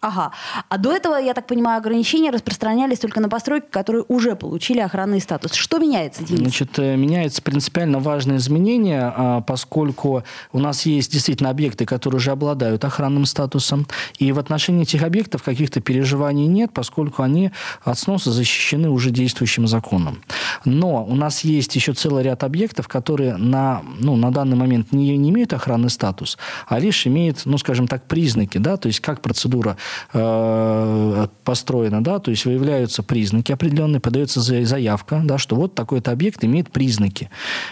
Ага. 0.05 0.31
А 0.69 0.77
до 0.77 0.95
этого, 0.95 1.15
я 1.15 1.33
так 1.33 1.47
понимаю, 1.47 1.79
ограничения 1.79 2.29
распространялись 2.29 2.99
только 2.99 3.19
на 3.19 3.27
постройки, 3.27 3.65
которые 3.71 4.05
уже 4.07 4.35
получили 4.35 4.77
охранный 4.79 5.19
статус. 5.19 5.53
Что 5.53 5.79
меняется, 5.79 6.23
Денис? 6.23 6.41
Значит, 6.41 6.77
э, 6.77 6.95
меняется 6.95 7.41
принципиально 7.41 7.97
важное 7.97 8.37
изменение, 8.37 9.01
а, 9.01 9.41
поскольку 9.41 10.23
у 10.53 10.59
нас 10.59 10.85
есть 10.85 11.11
действительно 11.11 11.49
объекты, 11.49 11.87
которые 11.87 12.17
уже 12.17 12.29
обладают 12.29 12.85
охранным 12.85 13.25
статусом, 13.25 13.87
и 14.19 14.31
в 14.31 14.37
отношении 14.37 14.83
этих 14.83 15.01
объектов 15.01 15.41
каких-то 15.41 15.81
переживаний 15.81 16.45
нет, 16.45 16.71
поскольку 16.71 17.23
они 17.23 17.49
от 17.83 17.97
сноса 17.97 18.31
защищены 18.31 18.91
уже 18.91 19.09
действующим 19.09 19.65
законом. 19.65 20.21
Но 20.65 21.03
у 21.03 21.15
нас 21.15 21.43
есть 21.43 21.75
еще 21.75 21.93
целый 21.93 22.23
ряд 22.23 22.43
объектов, 22.43 22.87
которые 22.87 23.37
на, 23.37 23.81
ну, 23.97 24.15
на 24.15 24.31
данный 24.31 24.55
момент 24.55 24.91
не, 24.91 25.17
не 25.17 25.31
имеют 25.31 25.53
охранный 25.53 25.89
статус, 25.89 26.37
а 26.67 26.77
лишь 26.77 27.07
имеют, 27.07 27.41
ну, 27.45 27.57
скажем 27.57 27.87
так, 27.87 28.05
признаки, 28.07 28.59
да, 28.59 28.77
то 28.77 28.87
есть 28.87 28.99
как 28.99 29.21
процедура 29.21 29.77
э, 30.13 31.27
построена, 31.43 32.03
да, 32.03 32.19
то 32.19 32.31
есть 32.31 32.45
выявляются 32.45 33.03
признаки 33.03 33.51
определенные, 33.51 33.99
подается 33.99 34.41
заявка, 34.41 35.21
да, 35.23 35.37
что 35.37 35.55
вот 35.55 35.75
такой-то 35.75 36.11
объект 36.11 36.43
имеет 36.43 36.71
признаки. 36.71 37.29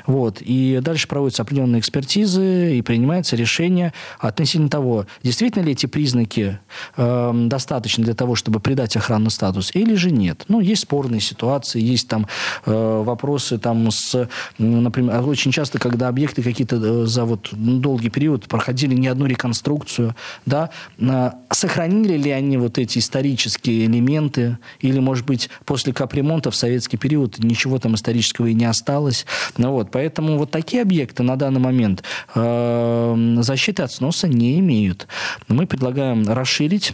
Вот. 0.08 0.38
И 0.42 0.80
дальше 0.82 1.08
проводятся 1.08 1.44
определенные 1.44 1.80
экспертизы 1.80 2.78
и 2.78 2.82
принимается 2.82 3.36
решение 3.36 3.94
относительно 4.20 4.70
того, 4.70 5.06
действительно 5.24 5.64
ли 5.64 5.74
эти 5.74 5.86
признаки 5.86 6.60
э, 6.98 7.32
достаточны 7.48 8.04
для 8.04 8.14
того, 8.14 8.36
чтобы 8.36 8.60
придать 8.60 8.96
охранный 8.96 9.32
статус, 9.32 9.72
или 9.74 9.96
же 9.96 10.12
нет. 10.12 10.46
Ну, 10.48 10.60
есть 10.60 10.84
спорные 10.84 11.22
ситуации, 11.22 11.82
есть 11.82 12.08
там 12.08 12.28
э, 12.66 13.04
вопросы 13.04 13.58
там 13.58 13.92
с, 13.92 14.28
например, 14.58 15.28
очень 15.28 15.52
часто, 15.52 15.80
когда 15.80 16.08
объекты 16.08 16.44
какие-то 16.44 16.76
э, 16.76 17.06
за 17.06 17.26
вот 17.26 17.50
долгий 17.52 18.10
период 18.10 18.48
проходили 18.48 18.96
не 18.96 19.08
одну 19.08 19.26
реконструкцию, 19.26 20.16
да, 20.46 20.70
сохранили 21.52 22.13
сохранили 22.14 22.18
ли 22.18 22.32
они 22.32 22.58
вот 22.58 22.78
эти 22.78 23.00
исторические 23.00 23.86
элементы, 23.86 24.58
или, 24.82 25.00
может 25.00 25.26
быть, 25.26 25.50
после 25.66 25.94
капремонта 25.94 26.52
в 26.52 26.56
советский 26.56 26.98
период 26.98 27.40
ничего 27.40 27.80
там 27.80 27.96
исторического 27.96 28.48
и 28.48 28.54
не 28.54 28.66
осталось. 28.66 29.26
Ну, 29.58 29.72
вот, 29.72 29.92
поэтому 29.92 30.38
вот 30.38 30.52
такие 30.52 30.82
объекты 30.82 31.24
на 31.24 31.36
данный 31.36 31.60
момент 31.60 32.04
э, 32.36 33.38
защиты 33.42 33.84
от 33.84 33.92
сноса 33.92 34.28
не 34.28 34.60
имеют. 34.60 35.08
Мы 35.48 35.66
предлагаем 35.66 36.28
расширить 36.28 36.94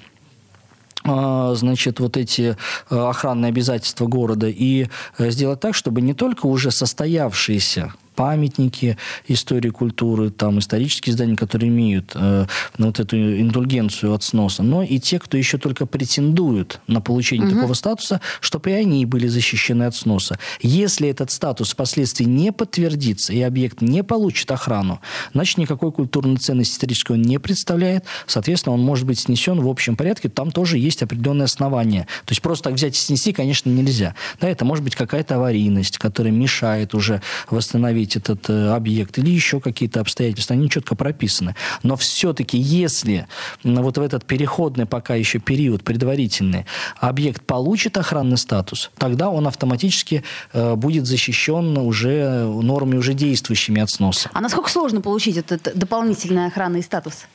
а, 1.05 1.55
значит, 1.55 1.99
вот 1.99 2.17
эти 2.17 2.55
э, 2.89 2.95
охранные 2.95 3.49
обязательства 3.49 4.05
города 4.07 4.47
и 4.47 4.88
э, 5.17 5.31
сделать 5.31 5.59
так, 5.59 5.73
чтобы 5.73 6.01
не 6.01 6.13
только 6.13 6.45
уже 6.45 6.71
состоявшиеся 6.71 7.93
памятники 8.19 8.97
истории 9.29 9.69
культуры, 9.69 10.29
там 10.29 10.59
исторические 10.59 11.13
здания, 11.13 11.38
которые 11.38 11.69
имеют 11.69 12.11
э, 12.15 12.47
вот 12.77 12.99
эту 12.99 13.15
индульгенцию 13.15 14.13
от 14.13 14.23
сноса, 14.23 14.61
но 14.61 14.83
и 14.83 14.99
те, 14.99 15.19
кто 15.19 15.38
еще 15.38 15.57
только 15.57 15.85
претендуют 15.85 16.81
на 16.88 16.99
получение 16.99 17.47
угу. 17.47 17.55
такого 17.55 17.73
статуса, 17.75 18.19
чтобы 18.41 18.71
и 18.71 18.73
они 18.73 19.05
были 19.05 19.27
защищены 19.27 19.83
от 19.83 19.95
сноса. 19.95 20.38
Если 20.59 21.07
этот 21.07 21.31
статус 21.31 21.71
впоследствии 21.71 22.25
не 22.25 22.51
подтвердится 22.51 23.31
и 23.31 23.39
объект 23.41 23.79
не 23.79 24.03
получит 24.03 24.51
охрану, 24.51 24.99
значит 25.33 25.57
никакой 25.57 25.93
культурной 25.93 26.35
ценности 26.35 26.73
исторической 26.73 27.13
он 27.13 27.21
не 27.21 27.39
представляет, 27.39 28.03
соответственно, 28.27 28.73
он 28.73 28.81
может 28.81 29.05
быть 29.05 29.19
снесен 29.19 29.61
в 29.61 29.69
общем 29.69 29.95
порядке, 29.95 30.27
там 30.27 30.51
тоже 30.51 30.77
есть 30.77 31.01
определенные 31.01 31.45
основания. 31.45 32.01
То 32.25 32.33
есть 32.33 32.41
просто 32.41 32.65
так 32.65 32.73
взять 32.73 32.97
и 32.97 32.99
снести, 32.99 33.31
конечно, 33.31 33.69
нельзя. 33.69 34.13
Да, 34.41 34.49
это 34.49 34.65
может 34.65 34.83
быть 34.83 34.97
какая-то 34.97 35.35
аварийность, 35.35 35.97
которая 35.97 36.33
мешает 36.33 36.93
уже 36.93 37.21
восстановить 37.49 38.08
закрыть 38.09 38.15
этот 38.15 38.49
э, 38.49 38.73
объект 38.73 39.17
или 39.17 39.29
еще 39.29 39.59
какие-то 39.59 40.01
обстоятельства, 40.01 40.55
они 40.55 40.69
четко 40.69 40.95
прописаны. 40.95 41.55
Но 41.83 41.95
все-таки, 41.95 42.57
если 42.57 43.27
вот 43.63 43.97
в 43.97 44.01
этот 44.01 44.25
переходный 44.25 44.85
пока 44.85 45.15
еще 45.15 45.39
период 45.39 45.83
предварительный 45.83 46.65
объект 46.97 47.41
получит 47.45 47.97
охранный 47.97 48.37
статус, 48.37 48.91
тогда 48.97 49.29
он 49.29 49.47
автоматически 49.47 50.23
э, 50.53 50.75
будет 50.75 51.05
защищен 51.05 51.77
уже 51.77 52.45
нормами 52.45 52.97
уже 52.97 53.13
действующими 53.13 53.81
от 53.81 53.89
сноса. 53.89 54.29
А 54.33 54.41
насколько 54.41 54.69
сложно 54.69 55.01
получить 55.01 55.37
этот 55.37 55.71
дополнительный 55.75 56.47
охранный 56.47 56.83
статус? 56.83 57.25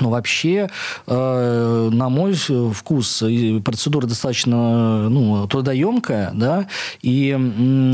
Но 0.00 0.10
вообще, 0.10 0.68
э, 1.06 1.90
на 1.92 2.08
мой 2.08 2.34
вкус, 2.34 3.22
процедура 3.64 4.06
достаточно 4.06 5.08
ну, 5.08 5.46
трудоемкая, 5.48 6.30
да, 6.34 6.66
и 7.02 7.32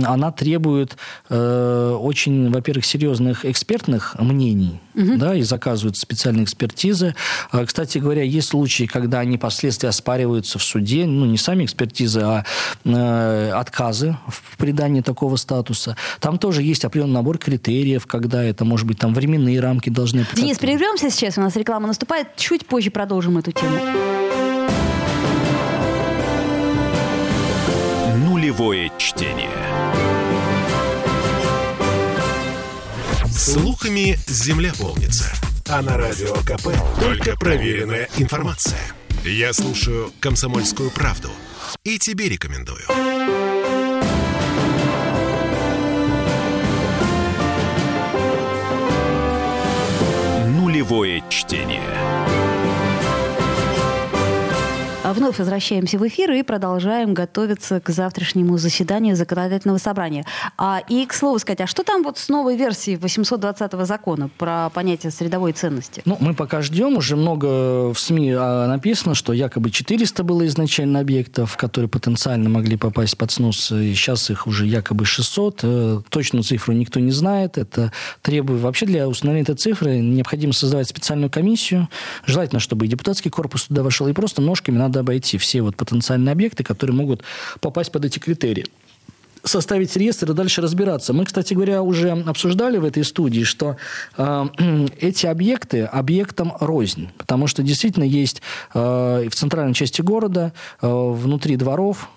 она 0.07 0.33
требует 0.33 0.97
э, 1.31 1.97
очень, 2.01 2.51
во-первых, 2.51 2.85
серьезных 2.85 3.45
экспертных 3.45 4.17
мнений, 4.19 4.81
угу. 4.95 5.17
да, 5.17 5.35
и 5.35 5.43
заказывают 5.43 5.97
специальные 5.97 6.45
экспертизы. 6.45 7.15
А, 7.51 7.65
кстати 7.65 7.99
говоря, 7.99 8.23
есть 8.23 8.49
случаи, 8.49 8.85
когда 8.85 9.21
они 9.21 9.39
последствия 9.39 9.89
оспариваются 9.89 10.59
в 10.59 10.63
суде, 10.63 11.07
ну, 11.07 11.25
не 11.25 11.39
сами 11.39 11.65
экспертизы, 11.65 12.21
а 12.21 12.45
э, 12.85 13.51
отказы 13.51 14.17
в 14.29 14.57
придании 14.57 15.01
такого 15.01 15.37
статуса. 15.37 15.97
Там 16.21 16.39
тоже 16.39 16.63
есть 16.63 16.85
определенный 16.85 17.15
набор 17.15 17.39
критериев, 17.39 18.07
когда 18.07 18.43
это, 18.43 18.65
может 18.65 18.87
быть, 18.87 18.99
там 18.99 19.15
временные 19.15 19.61
рамки 19.61 19.91
должны... 19.91 20.27
Денис, 20.35 20.59
прервемся 20.59 21.11
сейчас, 21.11 21.39
у 21.39 21.41
нас 21.41 21.57
реклама 21.57 21.87
наступает, 21.95 22.35
чуть 22.35 22.67
позже 22.67 22.91
продолжим 22.91 23.39
эту 23.39 23.53
тему. 23.53 23.79
Нулевое 28.27 28.91
чтение. 28.99 29.49
Слухами 33.31 34.19
земля 34.27 34.73
полнится. 34.77 35.33
А 35.69 35.83
на 35.83 35.97
радио 35.97 36.35
КП 36.43 36.69
только 37.01 37.37
проверенная 37.37 38.09
информация. 38.19 38.81
Я 39.25 39.53
слушаю 39.53 40.13
«Комсомольскую 40.19 40.91
правду» 40.91 41.31
и 41.85 41.99
тебе 41.99 42.29
рекомендую. 42.29 42.83
Нулевое 50.85 51.23
чтение. 51.31 52.34
А 55.05 55.13
вновь 55.13 55.39
возвращаемся 55.39 55.99
в 55.99 56.09
эфир 56.09 56.33
и 56.33 56.43
продолжаем 56.43 57.13
готовиться 57.13 57.79
к 57.79 57.91
завтрашнему 57.91 58.57
заседанию 58.57 59.17
законодательного 59.17 59.77
собрания. 59.77 60.25
А, 60.57 60.81
и, 60.89 61.05
к 61.05 61.13
слову 61.13 61.39
сказать, 61.39 61.61
а 61.61 61.67
что 61.67 61.83
там 61.83 62.03
вот 62.03 62.17
с 62.17 62.31
новой 62.31 62.57
версией 62.57 62.97
820 62.97 63.73
закона 63.87 64.31
про 64.39 64.71
понятие 64.71 65.13
средовой 65.13 65.53
ценности? 65.53 66.01
Ну, 66.07 66.17
мы 66.21 66.33
пока 66.33 66.63
ждем. 66.63 66.97
Уже 66.97 67.17
много 67.17 67.93
в 67.93 67.99
СМИ 67.99 68.33
а, 68.35 68.67
написано, 68.67 69.15
что 69.15 69.35
якобы 69.35 69.71
400 69.71 70.25
было 70.25 70.47
изначально 70.47 71.01
объектов, 71.01 71.59
которые 71.59 71.91
потенциально 71.91 72.49
могли 72.49 72.79
попасть 72.79 73.19
под 73.19 73.31
снос. 73.31 73.73
И 73.73 73.93
сейчас 73.93 74.31
их 74.31 74.47
уже 74.47 74.65
якобы 74.65 75.05
600. 75.05 75.61
Э, 75.65 76.01
точную 76.09 76.45
цифру 76.45 76.73
никто 76.73 76.99
не 76.99 77.13
знает. 77.13 77.59
Это 77.59 77.93
требует... 78.23 78.63
Вообще 78.63 78.87
для 78.87 79.07
установления 79.07 79.43
этой 79.43 79.57
цифры 79.57 79.99
необходимо 79.99 80.55
создавать 80.55 80.89
специальную 80.89 81.29
комиссию. 81.29 81.91
Желательно, 82.25 82.59
чтобы 82.59 82.87
и 82.87 82.89
депутатский 82.89 83.31
корпус 83.31 83.65
туда 83.65 83.83
вошел, 83.83 84.09
и 84.09 84.15
просто 84.15 84.41
ножками 84.41 84.79
надо 84.79 84.94
надо 84.95 85.01
обойти 85.01 85.39
все 85.39 85.63
вот 85.63 85.77
потенциальные 85.77 86.33
объекты, 86.33 86.63
которые 86.63 86.95
могут 86.95 87.23
попасть 87.61 87.91
под 87.91 88.05
эти 88.05 88.19
критерии 88.19 88.67
составить 89.47 89.95
реестр 89.95 90.31
и 90.31 90.35
дальше 90.35 90.63
разбираться. 90.63 91.13
Мы, 91.13 91.27
кстати 91.27 91.53
говоря, 91.53 91.83
уже 91.83 92.13
обсуждали 92.13 92.79
в 92.79 92.85
этой 92.87 93.05
студии, 93.05 93.43
что 93.43 93.77
э, 94.17 94.47
эти 95.01 95.27
объекты 95.27 95.83
объектом 95.83 96.55
рознь, 96.61 97.11
потому 97.19 97.47
что 97.47 97.63
действительно 97.63 98.05
есть 98.05 98.41
э, 98.73 99.29
в 99.29 99.35
центральной 99.35 99.75
части 99.75 100.01
города, 100.01 100.55
э, 100.81 100.89
внутри 100.89 101.57
дворов, 101.57 102.09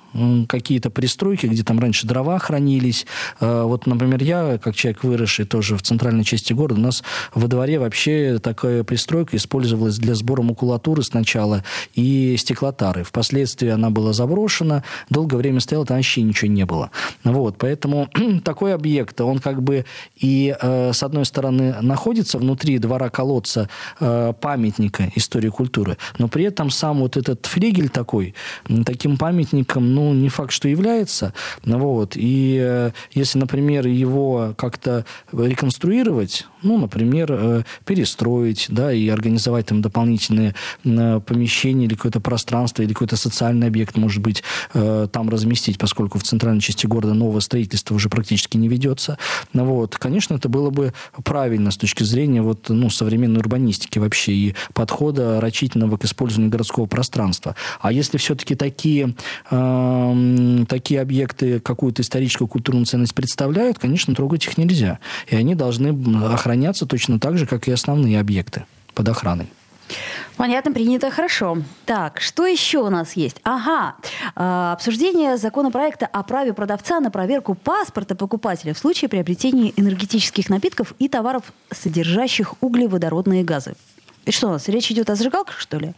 какие-то 0.48 0.90
пристройки, 0.90 1.46
где 1.46 1.64
там 1.64 1.80
раньше 1.80 2.08
дрова 2.08 2.40
хранились. 2.40 3.06
Э, 3.40 3.64
вот, 3.64 3.86
например, 3.86 4.24
я, 4.24 4.58
как 4.58 4.76
человек 4.76 5.04
выросший 5.04 5.46
тоже 5.46 5.78
в 5.78 5.82
центральной 5.82 6.24
части 6.24 6.54
города, 6.54 6.80
у 6.80 6.84
нас 6.84 7.04
во 7.34 7.48
дворе 7.48 7.80
вообще 7.80 8.40
такая 8.42 8.84
пристройка 8.84 9.38
использовалась 9.38 9.98
для 9.98 10.16
сбора 10.16 10.42
макулатуры 10.42 11.04
сначала 11.04 11.64
и 11.96 12.36
стеклотары. 12.38 13.04
Впоследствии 13.04 13.70
она 13.70 13.90
была 13.90 14.14
заброшена, 14.14 14.84
долгое 15.10 15.38
время 15.38 15.60
стояла, 15.60 15.86
там 15.86 15.98
вообще 15.98 16.22
ничего 16.22 16.52
не 16.52 16.66
было. 16.66 16.92
Вот, 17.24 17.58
поэтому 17.58 18.10
такой 18.44 18.74
объект, 18.74 19.20
он 19.22 19.40
как 19.40 19.62
бы 19.62 19.86
и, 20.16 20.56
э, 20.60 20.94
с 20.94 21.04
одной 21.04 21.26
стороны, 21.26 21.76
находится 21.82 22.38
внутри 22.38 22.78
двора 22.80 23.10
колодца 23.10 23.70
э, 24.00 24.34
памятника 24.40 25.12
истории 25.16 25.50
культуры, 25.50 25.98
но 26.18 26.28
при 26.28 26.46
этом 26.46 26.70
сам 26.70 27.00
вот 27.00 27.18
этот 27.18 27.46
флигель 27.46 27.90
такой, 27.90 28.34
таким 28.86 29.18
памятником, 29.18 29.94
ну, 29.98 30.14
не 30.14 30.30
факт, 30.30 30.52
что 30.52 30.68
является. 30.68 31.34
Вот. 31.64 32.14
И 32.16 32.60
э, 32.62 32.92
если, 33.14 33.40
например, 33.40 33.88
его 33.88 34.54
как-то 34.56 35.06
реконструировать, 35.32 36.46
ну, 36.62 36.78
например, 36.78 37.32
э, 37.32 37.64
перестроить, 37.84 38.68
да, 38.70 38.94
и 38.94 39.10
организовать 39.10 39.66
там 39.66 39.82
дополнительные 39.82 40.54
э, 40.84 41.20
помещения 41.26 41.86
или 41.86 41.96
какое-то 41.96 42.20
пространство, 42.20 42.84
или 42.84 42.94
какой-то 42.94 43.18
социальный 43.18 43.68
объект, 43.68 43.98
может 43.98 44.22
быть, 44.22 44.44
там 44.74 45.30
разместить, 45.30 45.80
поскольку 45.80 46.20
в 46.20 46.24
центральной 46.24 46.62
части 46.62 46.86
города 46.86 47.14
новое 47.14 47.42
строительство 47.42 47.96
уже 47.96 48.10
практически 48.10 48.58
не 48.58 48.68
ведется. 48.68 49.18
Вот. 49.54 49.98
Конечно, 49.98 50.36
это 50.36 50.50
было 50.50 50.70
бы 50.70 50.94
правильно 51.24 51.72
с 51.72 51.78
точки 51.78 52.04
зрения 52.04 52.42
вот, 52.42 52.70
ну, 52.70 52.90
современной 52.90 53.40
урбанистики 53.40 53.98
вообще 54.00 54.32
и 54.34 54.56
подхода 54.74 55.42
рачительного 55.42 55.98
к 55.98 56.06
использованию 56.06 56.52
городского 56.52 56.86
пространства. 56.86 57.56
А 57.80 57.92
если 57.92 58.18
все-таки 58.18 58.56
такие 58.56 59.16
такие 60.68 61.02
объекты 61.02 61.60
какую-то 61.60 62.02
историческую 62.02 62.48
культурную 62.48 62.86
ценность 62.86 63.16
представляют, 63.16 63.80
конечно, 63.80 64.14
трогать 64.16 64.46
их 64.46 64.58
нельзя. 64.58 65.00
И 65.28 65.36
они 65.36 65.56
должны 65.56 65.90
охраняться 66.26 66.86
точно 66.86 67.20
так 67.20 67.38
же, 67.38 67.46
как 67.46 67.68
и 67.68 67.72
основные 67.72 68.20
объекты 68.20 68.66
под 68.94 69.10
охраной. 69.10 69.48
Понятно, 70.36 70.72
принято, 70.72 71.10
хорошо. 71.10 71.58
Так, 71.86 72.20
что 72.22 72.46
еще 72.46 72.80
у 72.80 72.90
нас 72.90 73.14
есть? 73.14 73.38
Ага, 73.44 73.96
э, 74.36 74.72
обсуждение 74.74 75.38
законопроекта 75.38 76.06
о 76.06 76.24
праве 76.24 76.54
продавца 76.54 77.00
на 77.00 77.10
проверку 77.10 77.56
паспорта 77.56 78.16
покупателя 78.16 78.74
в 78.74 78.78
случае 78.78 79.10
приобретения 79.10 79.74
энергетических 79.76 80.50
напитков 80.50 80.94
и 81.00 81.08
товаров, 81.08 81.54
содержащих 81.72 82.54
углеводородные 82.62 83.44
газы. 83.44 83.76
И 84.28 84.32
что 84.32 84.48
у 84.48 84.52
нас, 84.52 84.68
речь 84.68 84.92
идет 84.92 85.10
о 85.10 85.16
зажигалках, 85.16 85.58
что 85.58 85.78
ли? 85.78 85.94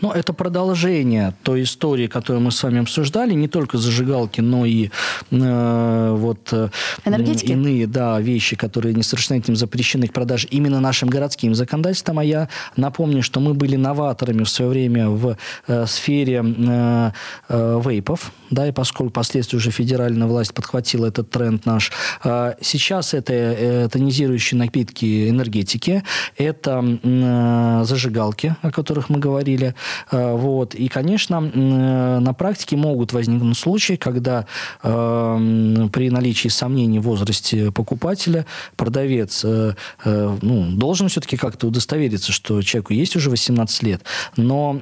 Ну, 0.00 0.10
это 0.10 0.32
продолжение 0.32 1.32
той 1.44 1.62
истории, 1.62 2.08
которую 2.08 2.42
мы 2.42 2.50
с 2.50 2.60
вами 2.62 2.80
обсуждали. 2.80 3.34
Не 3.34 3.46
только 3.46 3.78
зажигалки, 3.78 4.40
но 4.40 4.66
и 4.66 4.90
э, 5.30 6.14
вот 6.16 6.52
э, 6.52 6.70
иные 7.04 7.86
да, 7.86 8.20
вещи, 8.20 8.56
которые 8.56 8.94
несовершеннолетним 8.94 9.54
запрещены 9.56 10.08
к 10.08 10.12
продаже 10.12 10.48
именно 10.50 10.80
нашим 10.80 11.08
городским 11.08 11.54
законодательством. 11.54 12.18
А 12.18 12.24
я 12.24 12.48
напомню, 12.76 13.22
что 13.22 13.38
мы 13.38 13.54
были 13.54 13.76
новаторами 13.76 14.42
в 14.42 14.48
свое 14.48 14.70
время 14.70 15.08
в 15.08 15.36
э, 15.68 15.86
сфере 15.86 16.44
э, 16.44 17.10
э, 17.48 17.82
вейпов. 17.84 18.32
Да, 18.50 18.66
и 18.66 18.72
поскольку 18.72 19.10
впоследствии 19.10 19.56
уже 19.56 19.70
федеральная 19.70 20.26
власть 20.26 20.52
подхватила 20.52 21.06
этот 21.06 21.30
тренд 21.30 21.64
наш. 21.64 21.92
Э, 22.24 22.54
сейчас 22.60 23.14
это 23.14 23.32
э, 23.32 23.88
тонизирующие 23.88 24.58
напитки 24.58 25.28
энергетики. 25.28 26.02
Это... 26.36 26.98
Э, 27.04 27.67
зажигалки, 27.84 28.56
о 28.62 28.70
которых 28.70 29.08
мы 29.08 29.18
говорили. 29.18 29.74
Вот. 30.10 30.74
И, 30.74 30.88
конечно, 30.88 31.40
на 31.40 32.32
практике 32.34 32.76
могут 32.76 33.12
возникнуть 33.12 33.56
случаи, 33.56 33.94
когда 33.94 34.46
при 34.82 36.10
наличии 36.10 36.48
сомнений 36.48 36.98
в 36.98 37.02
возрасте 37.02 37.70
покупателя 37.72 38.46
продавец 38.76 39.44
ну, 39.44 40.70
должен 40.72 41.08
все-таки 41.08 41.36
как-то 41.36 41.66
удостовериться, 41.68 42.32
что 42.32 42.62
человеку 42.62 42.92
есть 42.92 43.16
уже 43.16 43.30
18 43.30 43.82
лет. 43.82 44.02
Но 44.36 44.80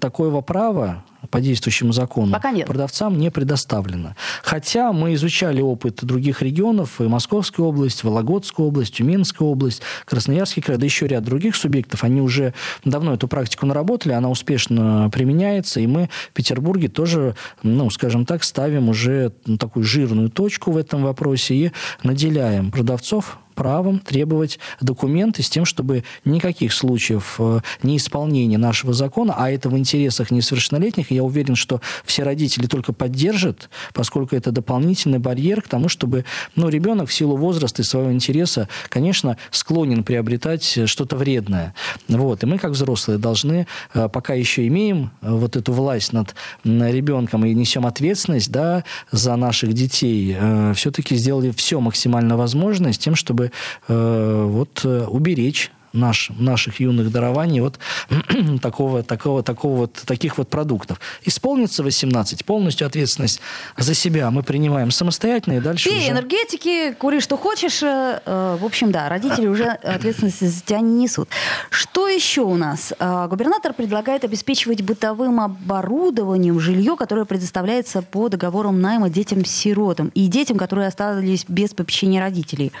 такое 0.00 0.40
право 0.42 1.02
по 1.30 1.40
действующему 1.40 1.92
закону 1.92 2.32
Пока 2.32 2.50
нет. 2.50 2.66
продавцам 2.66 3.18
не 3.18 3.30
предоставлено. 3.30 4.14
Хотя 4.42 4.92
мы 4.92 5.14
изучали 5.14 5.60
опыт 5.60 6.04
других 6.04 6.42
регионов, 6.42 7.00
и 7.00 7.04
Московская 7.04 7.62
область, 7.62 8.04
Вологодская 8.04 8.66
область, 8.66 8.94
Тюменская 8.94 9.46
область, 9.46 9.82
Красноярский 10.04 10.62
край, 10.62 10.78
да 10.78 10.84
еще 10.84 11.06
ряд 11.06 11.24
других 11.24 11.56
субъектов, 11.56 12.04
они 12.04 12.20
уже 12.20 12.54
давно 12.84 13.14
эту 13.14 13.28
практику 13.28 13.66
наработали, 13.66 14.12
она 14.12 14.28
успешно 14.30 15.10
применяется, 15.12 15.80
и 15.80 15.86
мы 15.86 16.08
в 16.30 16.32
Петербурге 16.32 16.88
тоже, 16.88 17.34
ну, 17.62 17.90
скажем 17.90 18.26
так, 18.26 18.44
ставим 18.44 18.88
уже 18.88 19.32
такую 19.58 19.84
жирную 19.84 20.30
точку 20.30 20.70
в 20.70 20.76
этом 20.76 21.02
вопросе 21.02 21.54
и 21.54 21.72
наделяем 22.02 22.70
продавцов 22.70 23.38
правом 23.56 23.98
требовать 23.98 24.60
документы 24.80 25.42
с 25.42 25.50
тем, 25.50 25.64
чтобы 25.64 26.04
никаких 26.24 26.72
случаев 26.72 27.36
э, 27.38 27.60
неисполнения 27.82 28.58
нашего 28.58 28.92
закона, 28.92 29.34
а 29.36 29.50
это 29.50 29.68
в 29.68 29.76
интересах 29.76 30.30
несовершеннолетних, 30.30 31.10
я 31.10 31.24
уверен, 31.24 31.56
что 31.56 31.80
все 32.04 32.22
родители 32.22 32.66
только 32.66 32.92
поддержат, 32.92 33.68
поскольку 33.94 34.36
это 34.36 34.52
дополнительный 34.52 35.18
барьер 35.18 35.62
к 35.62 35.68
тому, 35.68 35.88
чтобы 35.88 36.24
ну, 36.54 36.68
ребенок 36.68 37.08
в 37.08 37.14
силу 37.14 37.36
возраста 37.36 37.82
и 37.82 37.84
своего 37.84 38.12
интереса, 38.12 38.68
конечно, 38.90 39.38
склонен 39.50 40.04
приобретать 40.04 40.78
что-то 40.84 41.16
вредное. 41.16 41.74
Вот. 42.08 42.42
И 42.42 42.46
мы, 42.46 42.58
как 42.58 42.72
взрослые, 42.72 43.18
должны, 43.18 43.66
э, 43.94 44.08
пока 44.08 44.34
еще 44.34 44.66
имеем 44.66 45.10
э, 45.22 45.30
вот 45.32 45.56
эту 45.56 45.72
власть 45.72 46.12
над 46.12 46.34
ребенком 46.64 47.46
и 47.46 47.54
несем 47.54 47.86
ответственность 47.86 48.52
да, 48.52 48.84
за 49.10 49.34
наших 49.36 49.72
детей, 49.72 50.36
все-таки 50.74 51.16
сделали 51.16 51.50
все 51.50 51.80
максимально 51.80 52.36
возможное 52.36 52.92
с 52.92 52.98
тем, 52.98 53.14
чтобы 53.14 53.45
э, 53.88 54.44
вот 54.48 54.80
э, 54.84 55.06
уберечь 55.06 55.70
наш, 55.96 56.30
наших 56.38 56.80
юных 56.80 57.10
дарований 57.10 57.60
от 57.60 57.78
такого, 58.62 59.02
такого, 59.02 59.42
такого 59.42 59.76
вот, 59.76 59.92
таких 60.06 60.38
вот 60.38 60.48
продуктов. 60.48 61.00
Исполнится 61.24 61.82
18, 61.82 62.44
полностью 62.44 62.86
ответственность 62.86 63.40
за 63.76 63.94
себя 63.94 64.30
мы 64.30 64.42
принимаем 64.42 64.90
самостоятельно 64.90 65.54
и 65.54 65.60
дальше 65.60 65.88
Пей 65.88 65.98
уже... 65.98 66.10
энергетики, 66.10 66.92
кури 66.92 67.20
что 67.20 67.36
хочешь. 67.36 67.82
Э, 67.82 68.20
э, 68.24 68.58
в 68.60 68.64
общем, 68.64 68.92
да, 68.92 69.08
родители 69.08 69.46
уже 69.46 69.64
ответственность 69.82 70.40
за 70.40 70.62
тебя 70.62 70.80
не 70.80 71.04
несут. 71.04 71.28
Что 71.70 72.08
еще 72.08 72.42
у 72.42 72.56
нас? 72.56 72.92
Губернатор 72.98 73.72
предлагает 73.72 74.24
обеспечивать 74.24 74.82
бытовым 74.82 75.40
оборудованием 75.40 76.60
жилье, 76.60 76.96
которое 76.96 77.24
предоставляется 77.24 78.02
по 78.02 78.28
договорам 78.28 78.80
найма 78.80 79.08
детям-сиротам 79.08 80.10
и 80.14 80.26
детям, 80.26 80.58
которые 80.58 80.88
остались 80.88 81.44
без 81.48 81.70
попечения 81.70 82.20
родителей. 82.20 82.72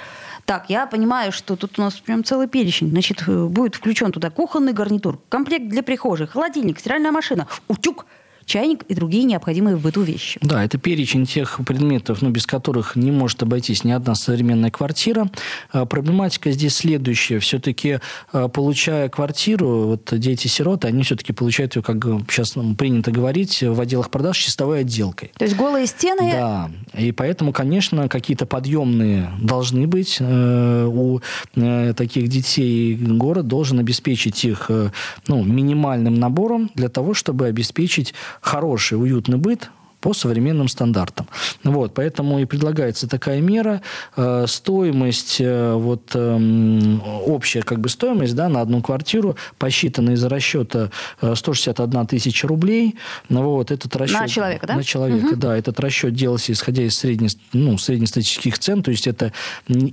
Так, 0.46 0.70
я 0.70 0.86
понимаю, 0.86 1.32
что 1.32 1.56
тут 1.56 1.76
у 1.76 1.82
нас 1.82 1.94
прям 1.94 2.22
целый 2.22 2.46
перечень. 2.46 2.90
Значит, 2.90 3.24
э, 3.26 3.46
будет 3.46 3.74
включен 3.74 4.12
туда 4.12 4.30
кухонный 4.30 4.72
гарнитур, 4.72 5.20
комплект 5.28 5.66
для 5.66 5.82
прихожей, 5.82 6.28
холодильник, 6.28 6.78
стиральная 6.78 7.10
машина, 7.10 7.48
утюг, 7.66 8.06
чайник 8.46 8.84
и 8.84 8.94
другие 8.94 9.24
необходимые 9.24 9.76
в 9.76 9.82
быту 9.82 10.02
вещи. 10.02 10.38
Да, 10.40 10.64
это 10.64 10.78
перечень 10.78 11.26
тех 11.26 11.60
предметов, 11.66 12.22
ну, 12.22 12.30
без 12.30 12.46
которых 12.46 12.96
не 12.96 13.10
может 13.10 13.42
обойтись 13.42 13.84
ни 13.84 13.90
одна 13.90 14.14
современная 14.14 14.70
квартира. 14.70 15.28
А, 15.72 15.84
проблематика 15.84 16.50
здесь 16.52 16.76
следующая. 16.76 17.40
Все-таки, 17.40 17.98
а, 18.32 18.48
получая 18.48 19.08
квартиру, 19.08 19.86
вот 19.86 20.08
дети-сироты, 20.18 20.88
они 20.88 21.02
все-таки 21.02 21.32
получают 21.32 21.76
ее, 21.76 21.82
как 21.82 21.96
сейчас 22.30 22.54
принято 22.78 23.10
говорить, 23.10 23.62
в 23.62 23.80
отделах 23.80 24.10
продаж 24.10 24.38
чистовой 24.38 24.80
отделкой. 24.80 25.32
То 25.36 25.44
есть 25.44 25.56
голые 25.56 25.86
стены? 25.86 26.30
Да. 26.32 26.70
И 26.96 27.12
поэтому, 27.12 27.52
конечно, 27.52 28.08
какие-то 28.08 28.46
подъемные 28.46 29.30
должны 29.40 29.86
быть. 29.86 30.18
Э, 30.20 30.86
у 30.86 31.20
э, 31.56 31.94
таких 31.94 32.28
детей 32.28 32.94
город 32.96 33.48
должен 33.48 33.80
обеспечить 33.80 34.44
их 34.44 34.66
э, 34.68 34.90
ну, 35.26 35.42
минимальным 35.42 36.14
набором 36.14 36.70
для 36.74 36.88
того, 36.88 37.14
чтобы 37.14 37.46
обеспечить 37.46 38.14
хороший, 38.40 38.98
уютный 38.98 39.38
быт 39.38 39.70
по 40.06 40.14
современным 40.14 40.68
стандартам. 40.68 41.26
Вот, 41.64 41.92
поэтому 41.92 42.38
и 42.38 42.44
предлагается 42.44 43.08
такая 43.08 43.40
мера. 43.40 43.82
Э, 44.16 44.44
стоимость, 44.46 45.38
э, 45.40 45.72
вот 45.72 46.12
эм, 46.14 47.02
общая 47.26 47.62
как 47.62 47.80
бы 47.80 47.88
стоимость 47.88 48.36
да, 48.36 48.48
на 48.48 48.60
одну 48.60 48.82
квартиру 48.82 49.34
посчитана 49.58 50.10
из 50.10 50.22
расчета 50.22 50.92
161 51.20 52.02
э, 52.02 52.06
тысяча 52.06 52.46
рублей. 52.46 52.94
Вот, 53.28 53.72
этот 53.72 53.96
расчет, 53.96 54.20
на 54.20 54.28
человека, 54.28 54.66
да? 54.68 54.76
На 54.76 54.84
человека, 54.84 55.26
угу. 55.26 55.36
да. 55.40 55.56
Этот 55.56 55.80
расчет 55.80 56.14
делался 56.14 56.52
исходя 56.52 56.84
из 56.84 56.96
средне, 56.96 57.26
ну, 57.52 57.76
среднестатистических 57.76 58.60
цен. 58.60 58.84
То 58.84 58.92
есть 58.92 59.08
это, 59.08 59.32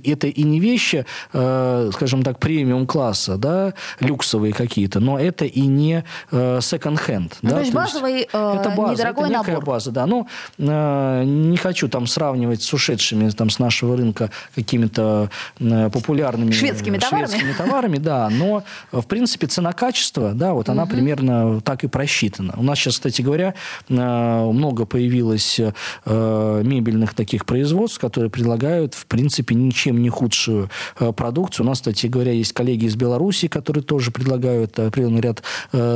это 0.04 0.28
и 0.28 0.42
не 0.44 0.60
вещи, 0.60 1.06
скажем 1.30 2.22
так, 2.22 2.38
премиум-класса, 2.38 3.36
да, 3.36 3.74
люксовые 3.98 4.52
какие-то, 4.52 5.00
но 5.00 5.18
это 5.18 5.44
и 5.44 5.62
не 5.62 6.04
секонд-хенд. 6.30 7.38
Ну, 7.42 7.50
да? 7.50 7.56
то 7.56 7.60
есть 7.62 7.74
базовый, 7.74 8.20
это 8.20 8.72
база, 8.76 8.92
недорогой 8.92 9.30
это 9.30 9.38
набор. 9.38 9.64
база, 9.64 9.90
да. 9.90 10.03
Ну, 10.06 10.26
э, 10.58 11.22
не 11.24 11.56
хочу 11.56 11.88
там 11.88 12.06
сравнивать 12.06 12.62
с 12.62 12.72
ушедшими 12.72 13.30
там, 13.30 13.50
с 13.50 13.58
нашего 13.58 13.96
рынка 13.96 14.30
какими-то 14.54 15.30
э, 15.58 15.90
популярными 15.90 16.52
шведскими, 16.52 16.98
шведскими 16.98 17.52
товарами. 17.52 17.98
да, 17.98 18.28
но, 18.30 18.64
в 18.92 19.06
принципе, 19.06 19.46
цена-качество, 19.46 20.32
да, 20.32 20.52
вот 20.52 20.68
она 20.68 20.86
примерно 20.86 21.60
так 21.60 21.84
и 21.84 21.88
просчитана. 21.88 22.54
У 22.56 22.62
нас 22.62 22.78
сейчас, 22.78 22.94
кстати 22.94 23.22
говоря, 23.22 23.54
э, 23.88 23.94
много 23.94 24.86
появилось 24.86 25.60
мебельных 26.06 27.14
таких 27.14 27.46
производств, 27.46 27.98
которые 27.98 28.30
предлагают, 28.30 28.94
в 28.94 29.06
принципе, 29.06 29.54
ничем 29.54 30.00
не 30.02 30.08
худшую 30.08 30.70
продукцию. 31.16 31.66
У 31.66 31.68
нас, 31.68 31.78
кстати 31.78 32.06
говоря, 32.06 32.32
есть 32.32 32.52
коллеги 32.52 32.86
из 32.86 32.96
Беларуси, 32.96 33.48
которые 33.48 33.82
тоже 33.82 34.10
предлагают 34.10 34.78
определенный 34.78 35.20
ряд 35.20 35.42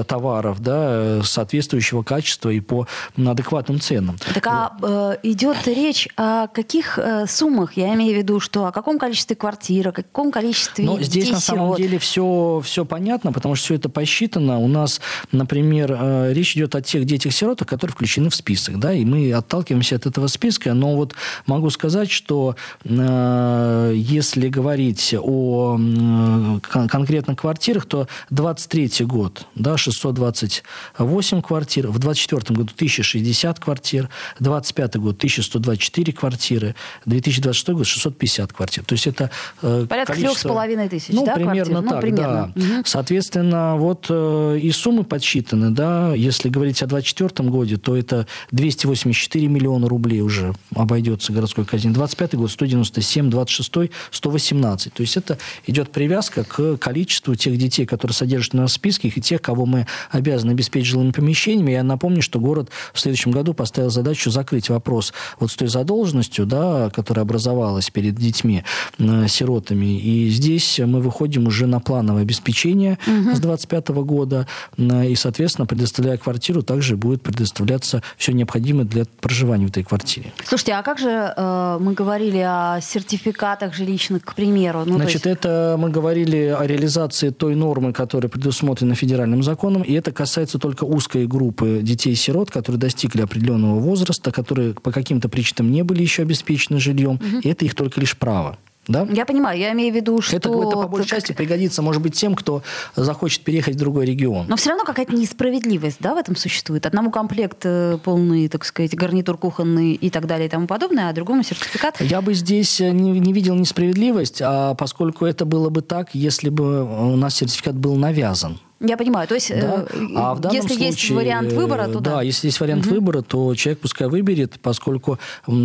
товаров, 0.07 0.61
да, 0.61 1.23
соответствующего 1.23 2.03
качества 2.03 2.51
и 2.51 2.61
по 2.61 2.87
адекватным 3.16 3.81
ценам 3.81 3.88
ценам. 3.88 4.16
Так 4.35 4.46
а 4.46 4.77
э, 4.83 5.16
идет 5.22 5.66
речь 5.66 6.09
о 6.16 6.46
каких 6.48 6.98
э, 6.98 7.27
суммах? 7.27 7.77
Я 7.77 7.94
имею 7.94 8.14
в 8.14 8.18
виду, 8.18 8.40
что 8.40 8.66
о 8.66 8.72
каком 8.72 8.98
количестве 8.98 9.35
квартир, 9.35 9.88
о 9.88 9.92
каком 9.92 10.31
количестве 10.31 10.85
Но 10.85 11.01
здесь 11.01 11.31
на 11.31 11.40
самом 11.40 11.74
деле 11.77 11.98
все, 11.98 12.61
все 12.64 12.85
понятно, 12.85 13.33
потому 13.33 13.55
что 13.55 13.64
все 13.64 13.74
это 13.74 13.88
посчитано. 13.88 14.59
У 14.59 14.68
нас, 14.68 15.01
например, 15.33 15.96
э, 15.98 16.33
речь 16.35 16.57
идет 16.57 16.74
о 16.74 16.83
тех 16.83 17.05
детях-сиротах, 17.05 17.66
которые 17.66 17.94
включены 17.94 18.29
в 18.29 18.35
список, 18.35 18.79
да, 18.79 18.92
и 18.92 19.05
мы 19.05 19.33
отталкиваемся 19.33 19.96
от 19.96 20.07
этого 20.07 20.27
списка. 20.27 20.74
Но 20.74 20.96
вот 20.96 21.14
могу 21.46 21.70
сказать, 21.70 22.11
что 22.11 22.57
э, 22.85 23.92
если 23.94 24.48
говорить 24.48 25.14
о 25.18 25.79
э, 25.79 26.87
конкретно 26.88 27.37
квартирах, 27.37 27.87
то 27.87 28.07
23 28.31 29.07
год, 29.07 29.46
да, 29.55 29.77
628 29.79 31.42
квартир, 31.42 31.88
в 31.88 31.98
24 31.98 32.55
году 32.55 32.72
1060 32.74 33.59
квартир, 33.59 33.77
квартир, 33.78 34.08
25 34.40 34.96
год 34.96 35.16
1124 35.16 36.12
квартиры, 36.12 36.74
2026 37.06 37.68
год 37.70 37.86
650 37.86 38.52
квартир. 38.52 38.84
То 38.84 38.94
есть 38.94 39.06
это 39.06 39.30
э, 39.62 39.86
Порядка 39.88 40.14
с 40.14 40.42
половиной 40.42 40.88
тысяч, 40.88 41.14
ну, 41.14 41.24
да, 41.24 41.34
примерно 41.34 41.82
квартир? 41.82 41.88
так, 41.88 41.94
ну, 41.94 42.00
примерно. 42.00 42.52
да. 42.54 42.62
Угу. 42.62 42.82
Соответственно, 42.84 43.76
вот 43.76 44.06
э, 44.08 44.58
и 44.60 44.70
суммы 44.72 45.04
подсчитаны, 45.04 45.70
да, 45.70 46.12
если 46.14 46.48
говорить 46.48 46.82
о 46.82 46.86
2024 46.86 47.48
годе, 47.48 47.76
то 47.76 47.96
это 47.96 48.26
284 48.50 49.46
миллиона 49.46 49.88
рублей 49.88 50.22
уже 50.22 50.54
обойдется 50.74 51.32
городской 51.32 51.64
казино. 51.64 51.94
25 51.94 52.34
год 52.34 52.50
197, 52.50 53.30
26 53.30 53.92
118. 54.10 54.92
То 54.92 55.00
есть 55.02 55.16
это 55.16 55.38
идет 55.66 55.90
привязка 55.90 56.42
к 56.44 56.76
количеству 56.78 57.36
тех 57.36 57.56
детей, 57.56 57.86
которые 57.86 58.14
содержатся 58.14 58.56
на 58.56 58.68
списке, 58.68 59.08
и 59.08 59.20
тех, 59.20 59.40
кого 59.40 59.66
мы 59.66 59.86
обязаны 60.10 60.52
обеспечить 60.52 60.88
жилыми 60.88 61.12
помещениями. 61.12 61.72
Я 61.72 61.82
напомню, 61.82 62.22
что 62.22 62.40
город 62.40 62.70
в 62.92 63.00
следующем 63.00 63.30
году 63.30 63.54
поставил 63.68 63.90
задачу 63.90 64.31
закрыть 64.31 64.70
вопрос 64.70 65.12
вот 65.38 65.50
с 65.50 65.54
той 65.54 65.68
задолженностью, 65.68 66.46
да, 66.46 66.88
которая 66.88 67.24
образовалась 67.24 67.90
перед 67.90 68.14
детьми, 68.14 68.64
э, 68.98 69.28
сиротами. 69.28 70.00
И 70.00 70.31
здесь 70.31 70.78
мы 70.78 71.02
выходим 71.02 71.46
уже 71.46 71.66
на 71.66 71.81
плановое 71.81 72.22
обеспечение 72.22 72.98
угу. 73.07 73.37
с 73.37 73.40
25 73.40 73.88
года. 73.88 74.46
Э, 74.78 75.07
и, 75.07 75.14
соответственно, 75.16 75.66
предоставляя 75.66 76.16
квартиру, 76.16 76.62
также 76.62 76.96
будет 76.96 77.20
предоставляться 77.20 78.02
все 78.16 78.33
необходимое 78.33 78.87
для 78.87 79.04
проживания 79.20 79.66
в 79.66 79.70
этой 79.70 79.85
квартире. 79.85 80.33
Слушайте, 80.46 80.72
а 80.72 80.83
как 80.83 80.98
же 80.98 81.35
э, 81.37 81.78
мы 81.78 81.92
говорили 81.92 82.38
о 82.38 82.81
сертификатах 82.81 83.74
жилищных, 83.74 84.24
к 84.24 84.35
примеру? 84.35 84.85
Ну, 84.87 84.96
Значит, 84.96 85.26
есть... 85.26 85.38
это 85.38 85.76
мы 85.78 85.90
говорили 85.90 86.57
о 86.59 86.66
реализации 86.66 87.28
той 87.28 87.54
нормы, 87.54 87.92
которая 87.92 88.31
предусмотрена 88.31 88.94
федеральным 88.94 89.42
законом, 89.42 89.83
и 89.83 89.92
это 89.92 90.11
касается 90.11 90.59
только 90.59 90.85
узкой 90.85 91.26
группы 91.26 91.81
детей-сирот, 91.83 92.50
которые 92.50 92.81
достигли 92.81 93.20
определенного 93.20 93.58
определенного 93.59 93.81
возраста, 93.81 94.31
которые 94.31 94.75
по 94.75 94.92
каким-то 94.92 95.29
причинам 95.29 95.71
не 95.71 95.83
были 95.83 96.03
еще 96.03 96.23
обеспечены 96.23 96.79
жильем, 96.79 97.16
угу. 97.16 97.40
и 97.42 97.49
это 97.49 97.64
их 97.64 97.75
только 97.75 98.01
лишь 98.01 98.16
право. 98.16 98.57
Да? 98.87 99.07
Я 99.11 99.27
понимаю, 99.27 99.59
я 99.59 99.73
имею 99.73 99.92
в 99.92 99.97
виду, 99.97 100.23
что... 100.23 100.35
Это, 100.35 100.49
это 100.49 100.71
по 100.71 100.88
большей 100.88 101.09
части 101.09 101.35
пригодится, 101.35 101.83
может 101.83 102.01
быть, 102.01 102.14
тем, 102.14 102.35
кто 102.35 102.62
захочет 102.97 103.42
переехать 103.42 103.75
в 103.75 103.79
другой 103.79 104.07
регион. 104.07 104.47
Но 104.49 104.57
все 104.57 104.71
равно 104.71 104.85
какая-то 104.87 105.14
несправедливость 105.14 105.99
да, 106.01 106.14
в 106.14 106.16
этом 106.16 106.37
существует. 106.37 106.87
Одному 106.87 107.11
комплект 107.11 107.59
э, 107.64 107.99
полный, 108.03 108.49
так 108.49 108.64
сказать, 108.64 108.94
гарнитур 108.94 109.37
кухонный 109.37 109.92
и 109.92 110.09
так 110.09 110.27
далее 110.27 110.47
и 110.47 110.51
тому 110.51 110.66
подобное, 110.66 111.11
а 111.11 111.12
другому 111.12 111.42
сертификат. 111.42 112.01
Я 112.01 112.23
бы 112.23 112.33
здесь 112.33 112.81
э, 112.81 112.88
не, 112.88 113.11
не 113.21 113.35
видел 113.35 113.57
несправедливость, 113.57 114.40
а 114.42 114.73
поскольку 114.73 115.27
это 115.27 115.44
было 115.44 115.68
бы 115.68 115.83
так, 115.83 116.14
если 116.14 116.49
бы 116.49 116.83
у 116.83 117.16
нас 117.16 117.35
сертификат 117.35 117.77
был 117.77 117.94
навязан. 117.97 118.59
Я 118.80 118.96
понимаю, 118.96 119.26
то 119.26 119.34
есть, 119.34 119.48
да? 119.50 119.86
э, 119.90 120.06
а 120.14 120.34
в 120.34 120.40
данном 120.40 120.54
если 120.54 120.68
случае, 120.68 120.86
есть 120.86 121.10
вариант 121.10 121.52
выбора, 121.52 121.86
то 121.88 121.98
да. 121.98 122.10
да. 122.16 122.22
если 122.22 122.46
есть 122.46 122.60
вариант 122.60 122.86
угу. 122.86 122.94
выбора, 122.94 123.22
то 123.22 123.52
человек 123.56 123.80
пускай 123.80 124.06
выберет, 124.06 124.60
поскольку 124.62 125.18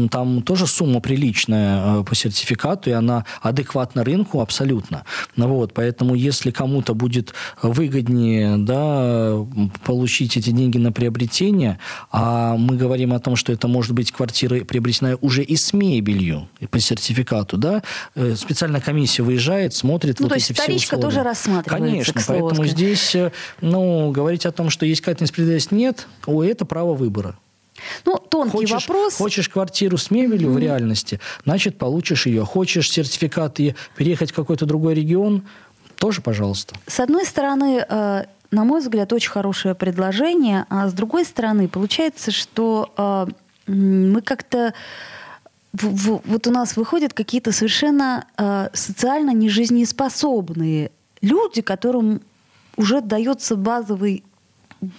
там 0.10 0.42
тоже 0.42 0.66
сумма 0.66 1.00
приличная 1.00 2.00
э, 2.00 2.04
по 2.04 2.16
сертификату, 2.16 2.90
и 2.90 2.94
она 2.94 3.26
адекватна 3.42 4.04
рынку 4.04 4.42
абсолютно. 4.42 5.04
Ну, 5.36 5.48
вот, 5.48 5.74
поэтому 5.74 6.16
если 6.16 6.50
кому-то 6.50 6.96
будет 6.96 7.36
выгоднее 7.62 8.58
да, 8.58 9.46
получить 9.84 10.36
эти 10.36 10.50
деньги 10.50 10.80
на 10.80 10.92
приобретение, 10.92 11.78
а 12.12 12.58
мы 12.58 12.78
говорим 12.78 13.14
о 13.14 13.20
том, 13.20 13.36
что 13.36 13.54
это 13.54 13.68
может 13.68 13.92
быть 13.92 14.12
квартира 14.12 14.66
приобретена 14.66 15.18
уже 15.22 15.44
и 15.44 15.56
с 15.56 15.72
мебелью 15.74 16.50
по 16.72 16.80
сертификату, 16.80 17.58
да, 17.58 17.84
э, 18.16 18.34
специальная 18.36 18.82
комиссия 18.82 19.22
выезжает, 19.22 19.76
смотрит 19.76 20.20
ну, 20.20 20.26
вот 20.26 20.30
то 20.30 20.36
эти 20.36 20.42
есть 20.42 20.54
все 20.54 20.64
вторичка 20.64 20.96
условия. 20.96 21.16
тоже 21.16 21.24
рассматривается. 21.24 21.92
Конечно, 21.92 22.22
поэтому 22.26 22.66
здесь 22.66 23.03
здесь, 23.12 23.32
ну, 23.62 24.12
говорить 24.12 24.46
о 24.46 24.52
том, 24.52 24.70
что 24.70 24.86
есть 24.86 25.02
какая-то 25.02 25.24
несправедливость, 25.24 25.72
нет, 25.72 26.08
ой, 26.26 26.50
это 26.50 26.66
право 26.66 26.94
выбора. 26.94 27.36
Ну, 28.06 28.18
тонкий 28.18 28.52
хочешь, 28.52 28.88
вопрос. 28.88 29.16
Хочешь 29.16 29.50
квартиру 29.50 29.98
с 29.98 30.12
мебелью 30.12 30.50
mm-hmm. 30.50 30.54
в 30.54 30.58
реальности, 30.60 31.20
значит, 31.44 31.78
получишь 31.78 32.26
ее. 32.26 32.46
Хочешь 32.46 32.90
сертификат 32.90 33.60
и 33.60 33.76
переехать 33.98 34.32
в 34.32 34.36
какой-то 34.36 34.66
другой 34.66 34.94
регион, 34.94 35.44
тоже 35.98 36.22
пожалуйста. 36.22 36.76
С 36.88 37.00
одной 37.00 37.26
стороны, 37.26 37.86
э, 37.88 38.26
на 38.52 38.64
мой 38.64 38.82
взгляд, 38.82 39.12
очень 39.14 39.32
хорошее 39.32 39.76
предложение, 39.76 40.66
а 40.70 40.88
с 40.88 40.94
другой 40.94 41.26
стороны, 41.26 41.68
получается, 41.68 42.32
что 42.32 42.94
э, 42.98 43.72
мы 43.72 44.22
как-то 44.22 44.74
вот 45.74 46.46
у 46.46 46.52
нас 46.52 46.78
выходят 46.78 47.14
какие-то 47.14 47.52
совершенно 47.52 48.28
э, 48.38 48.70
социально 48.74 49.32
нежизнеспособные 49.32 50.92
люди, 51.22 51.62
которым 51.64 52.22
уже 52.78 53.02
дается 53.02 53.56
базовый 53.56 54.24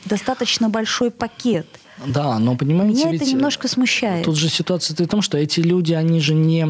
достаточно 0.04 0.68
большой 0.68 1.10
пакет. 1.10 1.66
Да, 2.06 2.38
но 2.38 2.56
понимаете, 2.56 3.04
Меня 3.04 3.14
это 3.14 3.24
немножко 3.24 3.68
смущает. 3.68 4.24
Тут 4.24 4.36
же 4.36 4.48
ситуация 4.48 4.96
в 4.96 5.08
том, 5.08 5.22
что 5.22 5.38
эти 5.38 5.60
люди, 5.60 5.92
они 5.92 6.20
же 6.20 6.34
не 6.34 6.66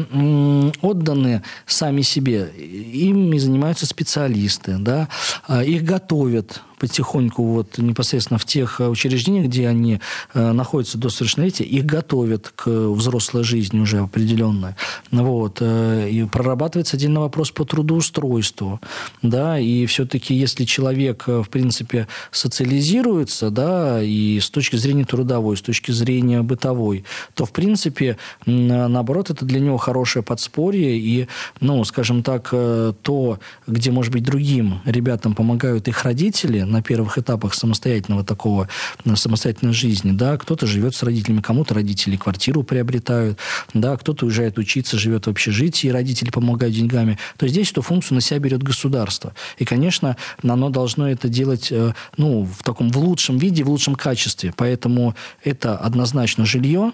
отданы 0.81 1.41
сами 1.65 2.01
себе. 2.01 2.47
Ими 2.57 3.37
занимаются 3.37 3.85
специалисты, 3.85 4.77
да, 4.77 5.09
а 5.47 5.63
их 5.63 5.83
готовят 5.83 6.61
потихоньку 6.77 7.43
вот 7.43 7.77
непосредственно 7.77 8.37
в 8.37 8.45
тех 8.45 8.81
э, 8.81 8.87
учреждениях, 8.87 9.47
где 9.47 9.67
они 9.67 9.99
э, 10.33 10.51
находятся 10.51 10.97
до 10.97 11.09
совершеннолетия, 11.09 11.63
их 11.63 11.85
готовят 11.85 12.51
к 12.55 12.69
взрослой 12.69 13.43
жизни 13.43 13.79
уже 13.79 13.99
определенно. 13.99 14.75
Вот. 15.11 15.57
Э, 15.61 16.09
и 16.09 16.23
прорабатывается 16.25 16.97
отдельный 16.97 17.21
вопрос 17.21 17.51
по 17.51 17.65
трудоустройству. 17.65 18.81
Да, 19.21 19.59
и 19.59 19.85
все-таки 19.85 20.33
если 20.33 20.65
человек, 20.65 21.27
в 21.27 21.45
принципе, 21.45 22.07
социализируется, 22.31 23.49
да, 23.49 24.01
и 24.03 24.39
с 24.39 24.49
точки 24.49 24.75
зрения 24.75 25.05
трудовой, 25.05 25.57
с 25.57 25.61
точки 25.61 25.91
зрения 25.91 26.41
бытовой, 26.41 27.05
то, 27.33 27.45
в 27.45 27.51
принципе, 27.51 28.17
наоборот, 28.45 29.29
это 29.29 29.45
для 29.45 29.59
него 29.59 29.77
хорошее 29.77 30.23
подспорье, 30.23 30.97
и, 30.97 31.27
ну, 31.61 31.83
скажем 31.85 32.23
так, 32.23 32.49
то, 32.49 33.39
где, 33.67 33.91
может 33.91 34.11
быть, 34.11 34.23
другим 34.23 34.81
ребятам 34.85 35.35
помогают 35.35 35.87
их 35.87 36.03
родители, 36.03 36.64
на 36.65 36.81
первых 36.81 37.17
этапах 37.17 37.53
самостоятельного 37.53 38.23
такого, 38.23 38.67
самостоятельной 39.15 39.73
жизни, 39.73 40.11
да, 40.11 40.37
кто-то 40.37 40.67
живет 40.67 40.95
с 40.95 41.03
родителями, 41.03 41.41
кому-то 41.41 41.73
родители 41.73 42.15
квартиру 42.15 42.63
приобретают, 42.63 43.39
да, 43.73 43.95
кто-то 43.97 44.25
уезжает 44.25 44.57
учиться, 44.57 44.97
живет 44.97 45.27
в 45.27 45.29
общежитии, 45.29 45.87
родители 45.87 46.29
помогают 46.29 46.75
деньгами, 46.75 47.17
то 47.37 47.47
здесь 47.47 47.71
эту 47.71 47.81
функцию 47.81 48.15
на 48.15 48.21
себя 48.21 48.39
берет 48.39 48.63
государство. 48.63 49.33
И, 49.57 49.65
конечно, 49.65 50.17
оно 50.43 50.69
должно 50.69 51.09
это 51.09 51.29
делать, 51.29 51.71
э, 51.71 51.93
ну, 52.17 52.45
в 52.45 52.63
таком, 52.63 52.89
в 52.89 52.97
лучшем 52.97 53.37
виде, 53.37 53.63
в 53.63 53.69
лучшем 53.69 53.95
качестве. 53.95 54.53
Поэтому 54.55 55.15
это 55.43 55.77
однозначно 55.77 56.45
жилье, 56.45 56.91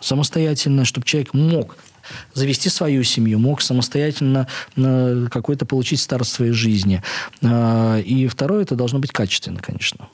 самостоятельно, 0.00 0.84
чтобы 0.84 1.06
человек 1.06 1.34
мог 1.34 1.76
завести 2.34 2.68
свою 2.68 3.04
семью, 3.04 3.38
мог 3.38 3.62
самостоятельно 3.62 4.46
э, 4.76 5.26
какое-то 5.30 5.66
получить 5.66 6.00
старт 6.00 6.26
своей 6.26 6.52
жизни. 6.52 7.02
Э, 7.42 8.00
и 8.00 8.26
второе, 8.26 8.62
это 8.62 8.74
должно 8.74 8.98
быть 8.98 9.12
качественно, 9.12 9.60
конечно. 9.60 10.08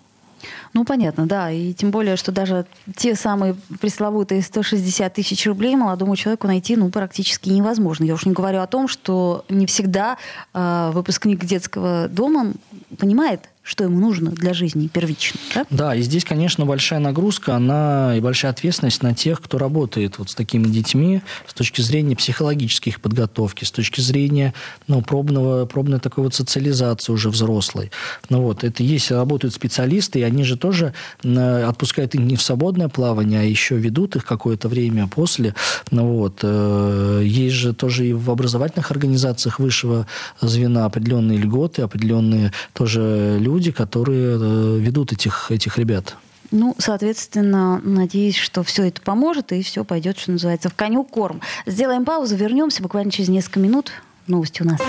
Ну, 0.74 0.84
понятно, 0.84 1.26
да. 1.26 1.50
И 1.50 1.74
тем 1.74 1.90
более, 1.90 2.16
что 2.16 2.32
даже 2.32 2.64
те 2.96 3.14
самые 3.14 3.54
пресловутые 3.80 4.42
160 4.42 5.12
тысяч 5.12 5.46
рублей 5.46 5.76
молодому 5.76 6.16
человеку 6.16 6.46
найти 6.46 6.76
ну, 6.76 6.88
практически 6.88 7.50
невозможно. 7.50 8.04
Я 8.04 8.14
уж 8.14 8.24
не 8.24 8.32
говорю 8.32 8.60
о 8.60 8.66
том, 8.66 8.88
что 8.88 9.44
не 9.48 9.66
всегда 9.66 10.16
э, 10.54 10.90
выпускник 10.94 11.44
детского 11.44 12.08
дома 12.08 12.52
понимает, 12.98 13.48
что 13.62 13.84
ему 13.84 14.00
нужно 14.00 14.30
для 14.32 14.54
жизни 14.54 14.88
первично. 14.88 15.38
Да? 15.54 15.66
да, 15.70 15.94
и 15.94 16.02
здесь, 16.02 16.24
конечно, 16.24 16.66
большая 16.66 16.98
нагрузка, 16.98 17.54
она 17.54 18.16
и 18.16 18.20
большая 18.20 18.50
ответственность 18.50 19.02
на 19.02 19.14
тех, 19.14 19.40
кто 19.40 19.56
работает 19.56 20.18
вот 20.18 20.30
с 20.30 20.34
такими 20.34 20.66
детьми 20.66 21.22
с 21.46 21.54
точки 21.54 21.80
зрения 21.80 22.16
психологической 22.16 22.92
их 22.92 23.00
подготовки, 23.00 23.64
с 23.64 23.70
точки 23.70 24.00
зрения 24.00 24.52
ну, 24.88 25.00
пробного, 25.00 25.64
пробной 25.66 26.00
такой 26.00 26.24
вот 26.24 26.34
социализации 26.34 27.12
уже 27.12 27.30
взрослой. 27.30 27.92
Ну, 28.30 28.42
вот, 28.42 28.64
это 28.64 28.82
есть, 28.82 29.10
работают 29.12 29.54
специалисты, 29.54 30.20
и 30.20 30.22
они 30.22 30.42
же 30.42 30.56
тоже 30.56 30.92
отпускают 31.22 32.14
их 32.14 32.20
не 32.20 32.36
в 32.36 32.42
свободное 32.42 32.88
плавание, 32.88 33.40
а 33.40 33.44
еще 33.44 33.76
ведут 33.76 34.16
их 34.16 34.24
какое-то 34.24 34.68
время 34.68 35.06
после. 35.06 35.54
Ну, 35.90 36.06
вот, 36.14 36.40
э, 36.42 37.22
есть 37.24 37.54
же 37.54 37.74
тоже 37.74 38.08
и 38.08 38.12
в 38.12 38.30
образовательных 38.30 38.90
организациях 38.90 39.60
высшего 39.60 40.06
звена 40.40 40.84
определенные 40.84 41.38
льготы, 41.38 41.82
определенные 41.82 42.52
тоже 42.72 43.38
люди, 43.38 43.51
люди, 43.52 43.70
которые 43.70 44.38
э, 44.38 44.78
ведут 44.78 45.12
этих, 45.12 45.50
этих 45.50 45.76
ребят. 45.78 46.16
Ну, 46.50 46.74
соответственно, 46.78 47.80
надеюсь, 47.82 48.36
что 48.36 48.62
все 48.62 48.84
это 48.84 49.00
поможет, 49.00 49.52
и 49.52 49.62
все 49.62 49.84
пойдет, 49.84 50.18
что 50.18 50.32
называется, 50.32 50.68
в 50.68 50.74
коню 50.74 51.04
корм. 51.04 51.40
Сделаем 51.66 52.04
паузу, 52.04 52.36
вернемся 52.36 52.82
буквально 52.82 53.10
через 53.10 53.28
несколько 53.28 53.60
минут. 53.60 53.92
Новости 54.26 54.62
у 54.62 54.66
нас. 54.66 54.80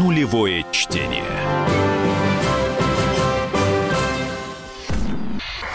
Нулевое 0.00 0.64
чтение. 0.72 1.24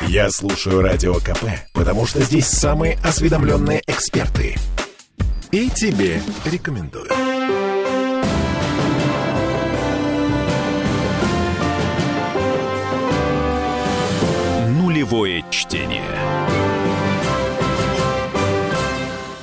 Я 0.08 0.30
слушаю 0.32 0.82
Радио 0.82 1.16
КП, 1.16 1.44
потому 1.74 2.06
что 2.08 2.22
здесь 2.22 2.48
самые 2.48 2.98
осведомленные 3.04 3.82
эксперты. 3.88 4.56
И 5.52 5.70
тебе 5.70 6.22
рекомендую. 6.46 7.10
Нулевое 15.10 15.46
чтение. 15.52 16.04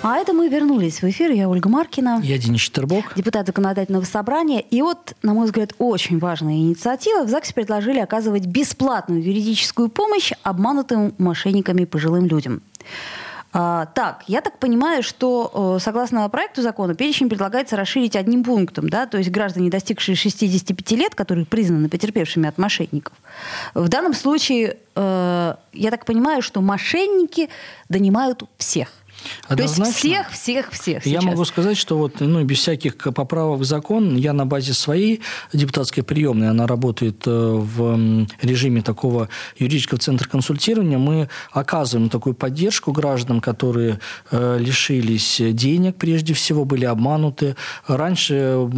А 0.03 0.19
это 0.19 0.35
мы 0.35 0.49
вернулись 0.49 1.01
в 1.01 1.05
эфир. 1.05 1.31
Я 1.31 1.49
Ольга 1.49 1.71
Маркина. 1.71 2.21
Я 2.23 2.37
Денис 2.37 2.61
Четербок. 2.61 3.15
Депутат 3.17 3.47
законодательного 3.47 4.05
собрания. 4.05 4.61
И 4.61 4.83
вот, 4.83 5.15
на 5.23 5.33
мой 5.33 5.47
взгляд, 5.47 5.73
очень 5.79 6.19
важная 6.19 6.55
инициатива. 6.55 7.25
В 7.25 7.31
ЗАГСе 7.31 7.55
предложили 7.55 7.99
оказывать 7.99 8.45
бесплатную 8.45 9.23
юридическую 9.23 9.89
помощь 9.89 10.33
обманутым 10.43 11.15
мошенниками 11.17 11.87
пожилым 11.87 12.27
людям. 12.27 12.61
А, 13.57 13.87
так, 13.87 14.25
я 14.27 14.41
так 14.41 14.59
понимаю, 14.59 15.05
что 15.05 15.77
э, 15.77 15.81
согласно 15.81 16.29
проекту 16.29 16.61
закона 16.61 16.97
перечень 16.97 17.29
предлагается 17.29 17.77
расширить 17.77 18.17
одним 18.17 18.43
пунктом, 18.43 18.89
да, 18.89 19.07
то 19.07 19.17
есть 19.17 19.31
граждане, 19.31 19.71
достигшие 19.71 20.17
65 20.17 20.91
лет, 20.99 21.15
которые 21.15 21.47
признаны 21.47 21.89
потерпевшими 21.89 22.49
от 22.49 22.59
мошенников. 22.59 23.13
В 23.73 23.89
данном 23.89 24.13
случае, 24.13 24.79
э, 24.97 25.55
я 25.73 25.91
так 25.93 26.05
понимаю, 26.05 26.43
что 26.43 26.61
мошенники 26.63 27.49
донимают 27.89 28.43
всех. 28.59 28.89
Однозначно. 29.49 29.85
То 29.85 29.91
есть 29.91 29.99
всех, 29.99 30.31
всех, 30.31 30.71
всех. 30.73 31.07
Я 31.07 31.21
сейчас. 31.21 31.25
могу 31.25 31.45
сказать, 31.45 31.77
что 31.77 31.99
вот, 31.99 32.21
ну, 32.21 32.43
без 32.45 32.59
всяких 32.59 32.97
поправок 32.97 33.61
в 33.61 33.65
закон, 33.65 34.17
я 34.17 34.33
на 34.33 34.47
базе 34.47 34.75
своей 34.75 35.21
депутатской 35.53 36.03
приемной, 36.03 36.51
она 36.51 36.67
работает 36.67 37.27
э, 37.27 37.31
в 37.31 38.27
режиме 38.43 38.83
такого 38.83 39.29
юридического 39.59 39.99
центра 39.99 40.29
консультирования, 40.29 40.99
мы 40.99 41.29
оказываем 41.53 42.09
такую 42.09 42.35
поддержку 42.35 42.93
гражданам, 42.93 43.41
которые 43.41 44.01
э, 44.31 44.59
лишились 44.59 45.41
денег, 45.41 45.97
прежде 45.97 46.35
всего, 46.35 46.65
были 46.65 46.85
обмануты. 46.85 47.57
Раньше 47.87 48.69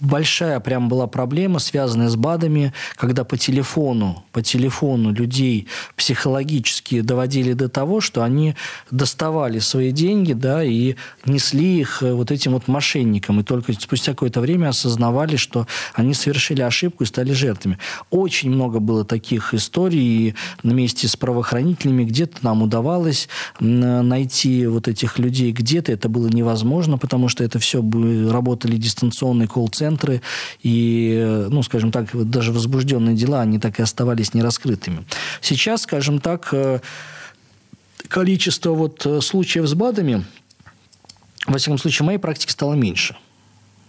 большая 0.00 0.60
прям 0.60 0.88
была 0.88 1.06
проблема, 1.06 1.58
связанная 1.58 2.08
с 2.08 2.16
БАДами, 2.16 2.72
когда 2.96 3.24
по 3.24 3.36
телефону, 3.36 4.24
по 4.32 4.42
телефону 4.42 5.12
людей 5.12 5.68
психологически 5.96 7.00
доводили 7.00 7.52
до 7.52 7.68
того, 7.68 8.00
что 8.00 8.22
они 8.22 8.54
доставали 8.90 9.58
свои 9.66 9.90
деньги, 9.90 10.32
да, 10.32 10.64
и 10.64 10.96
несли 11.24 11.80
их 11.80 12.02
э, 12.02 12.12
вот 12.12 12.30
этим 12.30 12.52
вот 12.52 12.68
мошенникам. 12.68 13.40
И 13.40 13.42
только 13.42 13.72
спустя 13.74 14.12
какое-то 14.12 14.40
время 14.40 14.68
осознавали, 14.68 15.36
что 15.36 15.66
они 15.94 16.14
совершили 16.14 16.62
ошибку 16.62 17.04
и 17.04 17.06
стали 17.06 17.32
жертвами. 17.32 17.78
Очень 18.10 18.50
много 18.50 18.80
было 18.80 19.04
таких 19.04 19.54
историй 19.54 20.34
вместе 20.62 21.08
с 21.08 21.16
правоохранителями. 21.16 22.04
Где-то 22.04 22.38
нам 22.42 22.62
удавалось 22.62 23.28
найти 23.60 24.66
вот 24.66 24.88
этих 24.88 25.18
людей, 25.18 25.52
где-то 25.52 25.92
это 25.92 26.08
было 26.08 26.28
невозможно, 26.28 26.98
потому 26.98 27.28
что 27.28 27.44
это 27.44 27.58
все 27.58 27.82
работали 28.30 28.76
дистанционные 28.76 29.48
колл-центры, 29.48 30.22
и, 30.62 31.16
э, 31.18 31.48
ну, 31.50 31.62
скажем 31.62 31.90
так, 31.92 32.08
даже 32.30 32.52
возбужденные 32.52 33.16
дела, 33.16 33.40
они 33.40 33.58
так 33.58 33.78
и 33.78 33.82
оставались 33.82 34.34
нераскрытыми. 34.34 35.04
Сейчас, 35.40 35.82
скажем 35.82 36.20
так, 36.20 36.48
э, 36.52 36.80
количество 38.08 38.72
вот 38.72 39.04
э, 39.06 39.20
случаев 39.20 39.66
с 39.66 39.74
БАДами, 39.74 40.24
во 41.46 41.58
всяком 41.58 41.78
случае, 41.78 42.04
в 42.04 42.06
моей 42.06 42.18
практике 42.18 42.52
стало 42.52 42.74
меньше. 42.74 43.16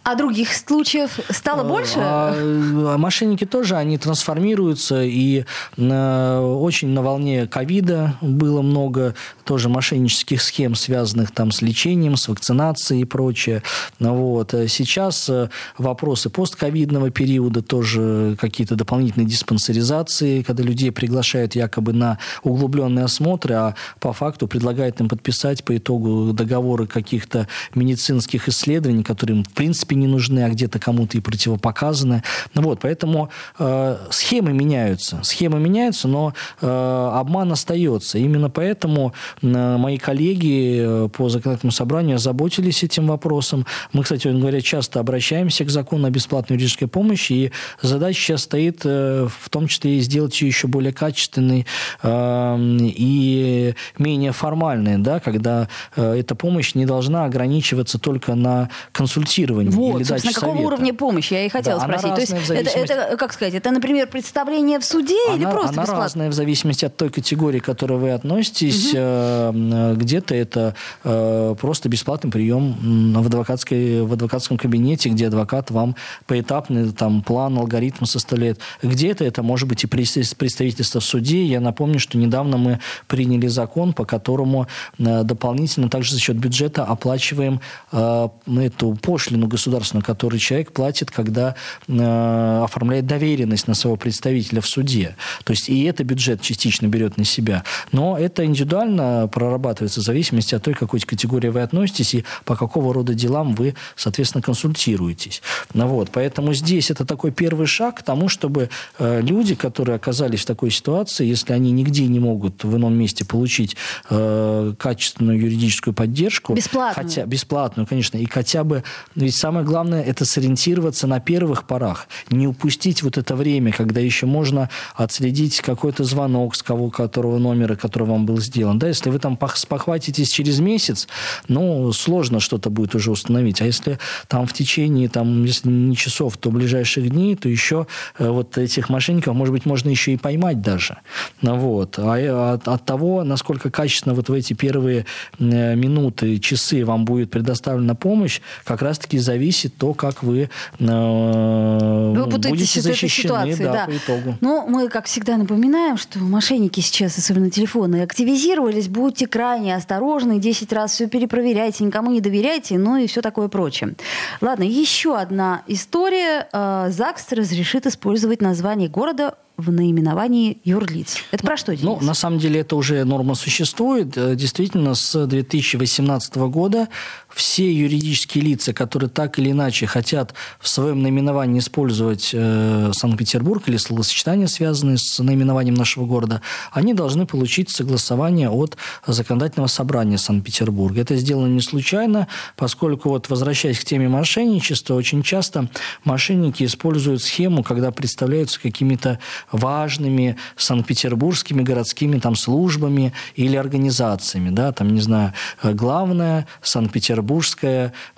А 0.07 0.15
других 0.15 0.53
случаев 0.53 1.19
стало 1.29 1.63
э, 1.63 1.67
больше? 1.67 1.99
А, 1.99 2.33
а 2.33 2.97
мошенники 2.97 3.43
тоже, 3.45 3.75
они 3.75 3.97
трансформируются, 3.97 5.03
и 5.03 5.43
на, 5.75 6.41
очень 6.41 6.87
на 6.87 7.01
волне 7.01 7.45
ковида 7.45 8.15
было 8.21 8.61
много 8.61 9.15
тоже 9.43 9.67
мошеннических 9.67 10.41
схем, 10.41 10.75
связанных 10.75 11.31
там 11.31 11.51
с 11.51 11.61
лечением, 11.61 12.15
с 12.15 12.29
вакцинацией 12.29 13.01
и 13.01 13.03
прочее. 13.03 13.63
Вот. 13.99 14.55
Сейчас 14.69 15.27
э, 15.27 15.49
вопросы 15.77 16.29
постковидного 16.29 17.09
периода, 17.09 17.61
тоже 17.61 18.37
какие-то 18.39 18.75
дополнительные 18.75 19.27
диспансеризации, 19.27 20.41
когда 20.41 20.63
людей 20.63 20.93
приглашают 20.93 21.53
якобы 21.53 21.91
на 21.91 22.17
углубленные 22.43 23.03
осмотры, 23.03 23.55
а 23.55 23.75
по 23.99 24.13
факту 24.13 24.47
предлагают 24.47 25.01
им 25.01 25.09
подписать 25.09 25.65
по 25.65 25.75
итогу 25.75 26.31
договоры 26.31 26.87
каких-то 26.87 27.49
медицинских 27.75 28.47
исследований, 28.47 29.03
которые 29.03 29.39
им, 29.39 29.43
в 29.43 29.51
принципе, 29.51 29.96
не 29.97 30.07
нужны, 30.07 30.45
а 30.45 30.49
где-то 30.49 30.79
кому-то 30.79 31.17
и 31.17 31.21
противопоказаны. 31.21 32.23
Вот, 32.55 32.79
поэтому 32.81 33.29
э, 33.59 33.97
схемы 34.09 34.53
меняются. 34.53 35.19
Схемы 35.23 35.59
меняются, 35.59 36.07
но 36.07 36.33
э, 36.61 37.11
обман 37.13 37.51
остается. 37.51 38.17
Именно 38.17 38.49
поэтому 38.49 39.13
э, 39.41 39.77
мои 39.77 39.97
коллеги 39.97 41.05
э, 41.05 41.09
по 41.09 41.29
законодательному 41.29 41.71
собранию 41.71 42.15
озаботились 42.15 42.83
этим 42.83 43.07
вопросом. 43.07 43.65
Мы, 43.93 44.03
кстати 44.03 44.27
говоря, 44.27 44.61
часто 44.61 44.99
обращаемся 44.99 45.65
к 45.65 45.69
закону 45.69 46.07
о 46.07 46.09
бесплатной 46.09 46.55
юридической 46.55 46.87
помощи, 46.87 47.33
и 47.33 47.51
задача 47.81 48.19
сейчас 48.19 48.43
стоит 48.43 48.81
э, 48.85 49.27
в 49.39 49.49
том 49.49 49.67
числе 49.67 49.97
и 49.97 49.99
сделать 49.99 50.39
ее 50.41 50.47
еще 50.47 50.67
более 50.67 50.93
качественной 50.93 51.65
э, 52.03 52.57
и 52.81 53.73
менее 53.97 54.31
формальной, 54.31 54.97
да, 54.97 55.19
когда 55.19 55.67
э, 55.95 56.19
эта 56.19 56.35
помощь 56.35 56.75
не 56.75 56.85
должна 56.85 57.25
ограничиваться 57.25 57.99
только 57.99 58.35
на 58.35 58.69
консультировании. 58.91 59.69
Вот, 59.77 60.05
собственно, 60.05 60.33
какого 60.33 60.53
совета. 60.53 60.67
уровня 60.67 60.93
помощи, 60.93 61.33
я 61.33 61.45
и 61.45 61.49
хотела 61.49 61.79
да, 61.79 61.85
спросить. 61.85 62.15
То 62.15 62.21
есть 62.21 62.47
зависимости... 62.47 62.77
это, 62.77 62.93
это, 62.93 63.17
как 63.17 63.33
сказать, 63.33 63.53
это, 63.53 63.71
например, 63.71 64.07
представление 64.07 64.79
в 64.79 64.85
суде 64.85 65.17
она, 65.27 65.37
или 65.37 65.43
просто 65.43 65.69
она 65.69 65.81
бесплатно? 65.83 66.03
разная 66.03 66.29
в 66.29 66.33
зависимости 66.33 66.85
от 66.85 66.97
той 66.97 67.09
категории, 67.09 67.59
к 67.59 67.65
которой 67.65 67.99
вы 67.99 68.11
относитесь. 68.11 68.93
Угу. 68.93 69.95
Где-то 69.97 70.35
это 70.35 70.75
э, 71.03 71.55
просто 71.59 71.89
бесплатный 71.89 72.31
прием 72.31 73.13
в, 73.21 73.27
адвокатской, 73.27 74.01
в 74.03 74.13
адвокатском 74.13 74.57
кабинете, 74.57 75.09
где 75.09 75.27
адвокат 75.27 75.71
вам 75.71 75.95
поэтапный 76.25 76.91
там, 76.91 77.21
план, 77.21 77.57
алгоритм 77.57 78.05
составляет. 78.05 78.59
Где-то 78.81 79.23
это 79.25 79.43
может 79.43 79.67
быть 79.67 79.83
и 79.83 79.87
представительство 79.87 81.01
в 81.01 81.03
суде. 81.03 81.43
Я 81.45 81.59
напомню, 81.59 81.99
что 81.99 82.17
недавно 82.17 82.57
мы 82.57 82.79
приняли 83.07 83.47
закон, 83.47 83.93
по 83.93 84.05
которому 84.05 84.67
дополнительно 84.97 85.89
также 85.89 86.13
за 86.13 86.19
счет 86.19 86.37
бюджета 86.37 86.83
оплачиваем 86.83 87.61
эту 87.91 88.97
пошлину 89.01 89.47
государственную 89.47 89.66
государственную, 89.67 90.03
который 90.03 90.39
человек 90.39 90.71
платит, 90.71 91.11
когда 91.11 91.55
э, 91.87 92.61
оформляет 92.63 93.05
доверенность 93.05 93.67
на 93.67 93.73
своего 93.73 93.97
представителя 93.97 94.61
в 94.61 94.67
суде. 94.67 95.15
То 95.43 95.51
есть 95.51 95.69
и 95.69 95.83
это 95.83 96.03
бюджет 96.03 96.41
частично 96.41 96.87
берет 96.87 97.17
на 97.17 97.25
себя. 97.25 97.63
Но 97.91 98.17
это 98.17 98.45
индивидуально 98.45 99.29
прорабатывается 99.31 99.99
в 99.99 100.03
зависимости 100.03 100.55
от 100.55 100.63
той, 100.63 100.73
к 100.73 100.79
какой 100.79 101.01
категории 101.01 101.49
вы 101.49 101.61
относитесь 101.61 102.13
и 102.13 102.23
по 102.45 102.55
какого 102.55 102.93
рода 102.93 103.13
делам 103.13 103.55
вы, 103.55 103.75
соответственно, 103.95 104.41
консультируетесь. 104.41 105.41
Ну, 105.73 105.87
вот. 105.87 106.09
Поэтому 106.11 106.53
здесь 106.53 106.89
это 106.89 107.05
такой 107.05 107.31
первый 107.31 107.67
шаг 107.67 107.99
к 107.99 108.03
тому, 108.03 108.29
чтобы 108.29 108.69
э, 108.99 109.21
люди, 109.21 109.55
которые 109.55 109.95
оказались 109.95 110.41
в 110.41 110.45
такой 110.45 110.71
ситуации, 110.71 111.25
если 111.25 111.53
они 111.53 111.71
нигде 111.71 112.07
не 112.07 112.19
могут 112.19 112.63
в 112.63 112.75
ином 112.77 112.93
месте 112.93 113.25
получить 113.25 113.75
э, 114.09 114.73
качественную 114.77 115.39
юридическую 115.39 115.93
поддержку, 115.93 116.53
бесплатную, 116.53 117.07
хотя 117.07 117.25
бесплатную, 117.25 117.85
конечно, 117.87 118.17
и 118.17 118.25
хотя 118.25 118.63
бы 118.63 118.83
ведь 119.15 119.35
самое 119.35 119.56
главное 119.63 120.03
это 120.03 120.25
сориентироваться 120.25 121.07
на 121.07 121.19
первых 121.19 121.65
порах, 121.65 122.07
не 122.29 122.47
упустить 122.47 123.03
вот 123.03 123.17
это 123.17 123.35
время, 123.35 123.71
когда 123.71 123.99
еще 123.99 124.25
можно 124.25 124.69
отследить 124.95 125.61
какой-то 125.61 126.03
звонок 126.03 126.55
с 126.55 126.63
кого, 126.63 126.89
которого 126.89 127.37
номера, 127.37 127.75
который 127.75 128.07
вам 128.07 128.25
был 128.25 128.39
сделан. 128.39 128.79
Да, 128.79 128.87
если 128.87 129.09
вы 129.09 129.19
там 129.19 129.37
спохватитесь 129.55 130.31
через 130.31 130.59
месяц, 130.59 131.07
ну, 131.47 131.91
сложно 131.93 132.39
что-то 132.39 132.69
будет 132.69 132.95
уже 132.95 133.11
установить. 133.11 133.61
А 133.61 133.65
если 133.65 133.99
там 134.27 134.45
в 134.47 134.53
течение, 134.53 135.09
там, 135.09 135.43
если 135.43 135.69
не 135.69 135.95
часов, 135.95 136.37
то 136.37 136.51
ближайших 136.51 137.09
дней, 137.09 137.35
то 137.35 137.49
еще 137.49 137.87
э, 138.17 138.29
вот 138.29 138.57
этих 138.57 138.89
мошенников, 138.89 139.35
может 139.35 139.53
быть, 139.53 139.65
можно 139.65 139.89
еще 139.89 140.13
и 140.13 140.17
поймать 140.17 140.61
даже. 140.61 140.97
Вот. 141.41 141.99
А 141.99 142.17
э, 142.19 142.53
от, 142.53 142.67
от 142.67 142.85
того, 142.85 143.23
насколько 143.23 143.69
качественно 143.69 144.15
вот 144.15 144.29
в 144.29 144.33
эти 144.33 144.53
первые 144.53 145.05
э, 145.39 145.75
минуты, 145.75 146.39
часы 146.39 146.85
вам 146.85 147.05
будет 147.05 147.31
предоставлена 147.31 147.95
помощь, 147.95 148.41
как 148.63 148.81
раз-таки 148.81 149.17
зависит 149.17 149.46
зависит 149.47 149.77
то, 149.77 149.93
как 149.93 150.23
вы, 150.23 150.49
э, 150.79 152.13
вы 152.15 152.25
будете 152.25 152.81
защищены 152.81 153.27
ситуации, 153.27 153.63
да, 153.63 153.73
да. 153.73 153.85
по 153.85 153.95
итогу. 153.95 154.37
Ну, 154.41 154.67
мы, 154.67 154.89
как 154.89 155.05
всегда, 155.05 155.37
напоминаем, 155.37 155.97
что 155.97 156.19
мошенники 156.19 156.81
сейчас, 156.81 157.17
особенно 157.17 157.49
телефоны, 157.49 158.01
активизировались. 158.01 158.89
Будьте 158.89 159.27
крайне 159.27 159.75
осторожны, 159.75 160.39
10 160.39 160.73
раз 160.73 160.91
все 160.91 161.07
перепроверяйте, 161.07 161.85
никому 161.85 162.11
не 162.11 162.19
доверяйте, 162.19 162.77
ну 162.77 162.97
и 162.97 163.07
все 163.07 163.21
такое 163.21 163.47
прочее. 163.47 163.95
Ладно, 164.41 164.63
еще 164.63 165.17
одна 165.17 165.61
история. 165.67 166.47
Э, 166.51 166.87
ЗАГС 166.89 167.31
разрешит 167.31 167.85
использовать 167.85 168.41
название 168.41 168.89
города 168.89 169.35
в 169.57 169.71
наименовании 169.71 170.59
юрлиц. 170.63 171.17
Это 171.31 171.45
про 171.45 171.57
что, 171.57 171.75
Денис? 171.75 171.83
Ну, 171.83 171.99
на 171.99 172.13
самом 172.13 172.37
деле 172.37 172.59
это 172.59 172.75
уже 172.75 173.03
норма 173.03 173.33
существует. 173.33 174.15
Э, 174.15 174.35
действительно, 174.35 174.93
с 174.93 175.25
2018 175.25 176.35
года 176.35 176.87
все 177.37 177.71
юридические 177.71 178.43
лица, 178.43 178.73
которые 178.73 179.09
так 179.09 179.37
или 179.37 179.51
иначе 179.51 179.85
хотят 179.85 180.33
в 180.59 180.67
своем 180.67 181.03
наименовании 181.03 181.59
использовать 181.59 182.31
э, 182.33 182.91
Санкт-Петербург 182.93 183.61
или 183.67 183.77
словосочетания, 183.77 184.47
связанные 184.47 184.97
с 184.97 185.19
наименованием 185.19 185.75
нашего 185.75 186.05
города, 186.05 186.41
они 186.71 186.95
должны 186.95 187.27
получить 187.27 187.69
согласование 187.69 188.49
от 188.49 188.75
законодательного 189.05 189.67
собрания 189.67 190.17
Санкт-Петербурга. 190.17 191.01
Это 191.01 191.15
сделано 191.15 191.47
не 191.47 191.61
случайно, 191.61 192.27
поскольку, 192.55 193.09
вот, 193.09 193.29
возвращаясь 193.29 193.79
к 193.79 193.83
теме 193.83 194.09
мошенничества, 194.09 194.95
очень 194.95 195.21
часто 195.21 195.69
мошенники 196.03 196.63
используют 196.63 197.21
схему, 197.21 197.61
когда 197.61 197.91
представляются 197.91 198.59
какими-то 198.59 199.19
важными 199.51 200.37
санкт-петербургскими 200.55 201.61
городскими 201.61 202.17
там 202.17 202.35
службами 202.35 203.13
или 203.35 203.55
организациями, 203.55 204.49
да, 204.49 204.71
там, 204.71 204.95
не 204.95 205.01
знаю, 205.01 205.33
главное 205.61 206.47
Санкт-Петербургское 206.63 207.26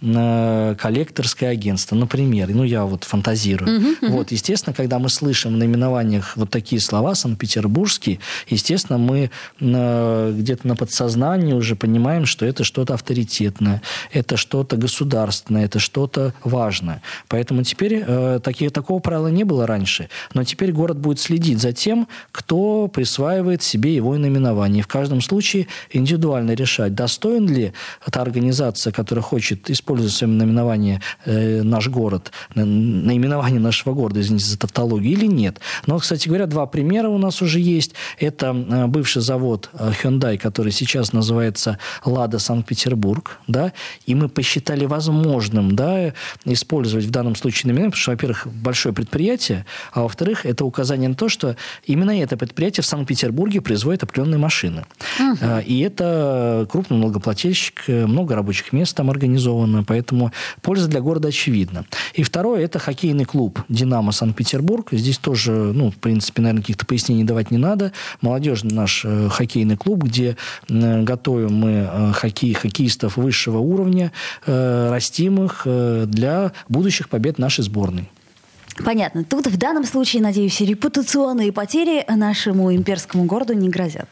э, 0.02 0.76
коллекторское 0.80 1.52
агентство, 1.52 1.95
например, 1.95 2.50
ну, 2.50 2.63
я 2.63 2.86
вот 2.86 3.04
фантазирую. 3.04 3.69
Uh-huh, 3.69 4.00
uh-huh. 4.02 4.10
Вот, 4.10 4.32
естественно, 4.32 4.74
когда 4.74 5.00
мы 5.00 5.10
слышим 5.10 5.54
в 5.54 5.58
наименованиях 5.58 6.38
вот 6.38 6.50
такие 6.50 6.82
слова, 6.82 7.15
Санкт-Петербургский, 7.15 8.19
естественно, 8.48 8.98
мы 8.98 9.32
где-то 9.60 10.67
на 10.67 10.76
подсознании 10.76 11.54
уже 11.54 11.76
понимаем, 11.76 12.26
что 12.26 12.45
это 12.45 12.63
что-то 12.63 12.93
авторитетное, 12.93 13.82
это 14.12 14.38
что-то 14.38 14.78
государственное, 14.78 15.65
это 15.65 15.80
что-то 15.80 16.34
важное. 16.43 17.02
Поэтому 17.28 17.63
теперь 17.63 18.04
э, 18.06 18.39
такие, 18.43 18.69
такого 18.69 19.00
правила 19.00 19.28
не 19.28 19.43
было 19.43 19.67
раньше, 19.67 20.10
но 20.34 20.43
теперь 20.43 20.72
город 20.72 20.98
будет 20.98 21.19
следить 21.19 21.60
за 21.60 21.72
тем, 21.72 22.08
кто 22.32 22.88
присваивает 22.88 23.63
себе 23.63 23.95
его 23.95 24.17
наименование. 24.17 24.80
И 24.80 24.84
в 24.84 24.88
каждом 24.88 25.22
случае 25.22 25.67
индивидуально 25.91 26.52
решать, 26.52 26.93
достоин 26.93 27.48
ли 27.48 27.74
эта 28.06 28.22
организация, 28.22 28.91
которая 29.00 29.24
хочет 29.24 29.70
использовать 29.70 30.12
в 30.12 30.18
своем 30.18 30.38
наименовании 30.38 31.00
э, 31.24 31.64
наш 31.64 31.88
город, 31.88 32.34
наименование 32.56 33.62
нашего 33.62 33.94
города, 33.94 34.20
извините 34.20 34.46
за 34.46 34.60
тавтологию, 34.60 35.14
или 35.14 35.26
нет. 35.26 35.62
Но, 35.88 35.98
кстати 36.00 36.28
говоря, 36.28 36.48
два 36.48 36.66
примера 36.66 37.08
у 37.08 37.18
нас 37.18 37.42
уже 37.42 37.62
есть. 37.62 37.94
Это 38.20 38.48
э, 38.48 38.88
бывший 38.88 39.22
завод 39.22 39.70
э, 39.72 39.94
Hyundai, 40.04 40.38
который 40.38 40.74
сейчас 40.74 41.14
называется 41.14 41.80
«Лада 42.04 42.40
Санкт-Петербург», 42.40 43.40
да, 43.48 43.72
и 44.06 44.16
мы 44.16 44.28
посчитали 44.28 44.84
возможным, 44.86 45.78
да, 45.78 46.14
использовать 46.44 47.06
в 47.06 47.12
данном 47.12 47.36
случае 47.36 47.70
наименование, 47.70 47.92
потому 47.92 48.02
что, 48.02 48.12
во-первых, 48.12 48.48
большое 48.48 48.94
предприятие, 48.94 49.66
а 49.94 50.02
во-вторых, 50.02 50.46
это 50.46 50.66
указание 50.66 51.08
на 51.08 51.16
то, 51.16 51.30
что 51.30 51.56
именно 51.86 52.12
это 52.22 52.36
предприятие 52.36 52.84
в 52.84 52.88
Санкт-Петербурге 52.88 53.62
производит 53.62 54.04
определенные 54.04 54.40
машины. 54.40 54.84
Угу. 55.20 55.38
И 55.66 55.80
это 55.80 56.68
крупный 56.70 56.98
налогоплательщик, 56.98 57.88
много 57.88 58.36
рабочих 58.36 58.74
мест 58.74 58.79
там 58.94 59.10
организовано, 59.10 59.84
поэтому 59.84 60.32
польза 60.62 60.88
для 60.88 61.02
города 61.02 61.28
очевидна. 61.28 61.86
И 62.13 62.24
второе, 62.24 62.63
это 62.63 62.80
хоккейный 62.80 63.26
клуб 63.26 63.60
«Динамо 63.70 64.12
Санкт-Петербург». 64.12 64.88
Здесь 64.92 65.18
тоже, 65.18 65.52
ну, 65.52 65.92
в 65.92 65.96
принципе, 65.96 66.42
наверное, 66.42 66.62
каких-то 66.62 66.86
пояснений 66.86 67.24
давать 67.24 67.52
не 67.52 67.58
надо. 67.58 67.92
Молодежный 68.22 68.74
наш 68.74 69.04
э, 69.06 69.30
хоккейный 69.30 69.78
клуб, 69.78 70.04
где 70.04 70.38
готовим 70.68 71.54
мы 71.54 72.13
хоккей, 72.13 72.54
хоккеистов 72.54 73.18
высшего 73.18 73.58
уровня, 73.60 74.12
растим 74.46 75.44
их 75.44 75.63
для 75.65 76.52
будущих 76.68 77.10
побед 77.10 77.38
нашей 77.38 77.63
сборной. 77.63 78.10
Понятно. 78.84 79.24
Тут 79.24 79.48
в 79.48 79.58
данном 79.58 79.84
случае, 79.84 80.22
надеюсь, 80.22 80.60
репутационные 80.62 81.52
потери 81.52 82.06
нашему 82.08 82.74
имперскому 82.74 83.26
городу 83.26 83.54
не 83.54 83.70
грозят. 83.70 84.08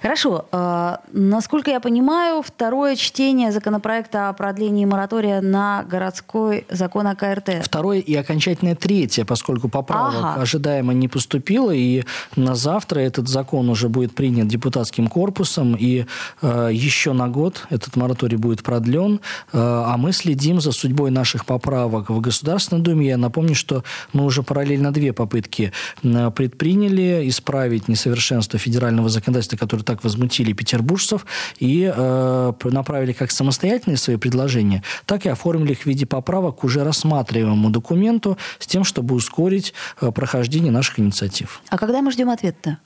Хорошо. 0.00 0.46
Э, 0.52 0.96
насколько 1.12 1.70
я 1.70 1.80
понимаю, 1.80 2.42
второе 2.42 2.96
чтение 2.96 3.52
законопроекта 3.52 4.28
о 4.28 4.32
продлении 4.32 4.84
моратория 4.84 5.40
на 5.40 5.84
городской 5.84 6.66
закон 6.70 7.06
о 7.06 7.14
КРТ. 7.14 7.64
Второе 7.64 8.00
и 8.00 8.14
окончательное 8.14 8.74
третье, 8.74 9.24
поскольку 9.24 9.68
поправок 9.68 10.14
ага. 10.18 10.42
ожидаемо 10.42 10.92
не 10.92 11.08
поступило, 11.08 11.70
и 11.70 12.04
на 12.36 12.54
завтра 12.54 13.00
этот 13.00 13.28
закон 13.28 13.68
уже 13.68 13.88
будет 13.88 14.14
принят 14.14 14.48
депутатским 14.48 15.06
корпусом, 15.08 15.76
и 15.78 16.06
э, 16.42 16.70
еще 16.72 17.12
на 17.12 17.28
год 17.28 17.66
этот 17.70 17.96
мораторий 17.96 18.36
будет 18.36 18.62
продлен, 18.62 19.20
э, 19.52 19.58
а 19.58 19.96
мы 19.96 20.12
следим 20.12 20.60
за 20.60 20.72
судьбой 20.72 21.10
наших 21.10 21.46
поправок 21.46 22.10
в 22.10 22.20
Государственной 22.20 22.82
Думе. 22.82 23.06
Я 23.06 23.16
напомню, 23.16 23.54
что 23.54 23.84
мы 24.12 24.24
уже 24.24 24.42
параллельно 24.42 24.92
две 24.92 25.12
попытки 25.12 25.72
предприняли 26.02 27.28
исправить 27.28 27.88
несовершенство 27.88 28.58
федерального 28.58 29.08
законодательства, 29.08 29.41
которое 29.56 29.82
так 29.82 30.04
возмутили 30.04 30.52
петербуржцев, 30.52 31.26
и 31.58 31.92
э, 31.94 32.52
направили 32.64 33.12
как 33.12 33.30
самостоятельные 33.30 33.96
свои 33.96 34.16
предложения, 34.16 34.82
так 35.06 35.26
и 35.26 35.28
оформили 35.28 35.72
их 35.72 35.80
в 35.80 35.86
виде 35.86 36.06
поправок 36.06 36.60
к 36.60 36.64
уже 36.64 36.84
рассматриваемому 36.84 37.70
документу 37.70 38.38
с 38.58 38.66
тем, 38.66 38.84
чтобы 38.84 39.14
ускорить 39.14 39.74
э, 40.00 40.10
прохождение 40.10 40.72
наших 40.72 40.98
инициатив. 40.98 41.62
А 41.68 41.78
когда 41.78 42.02
мы 42.02 42.10
ждем 42.12 42.30
ответа-то? 42.30 42.78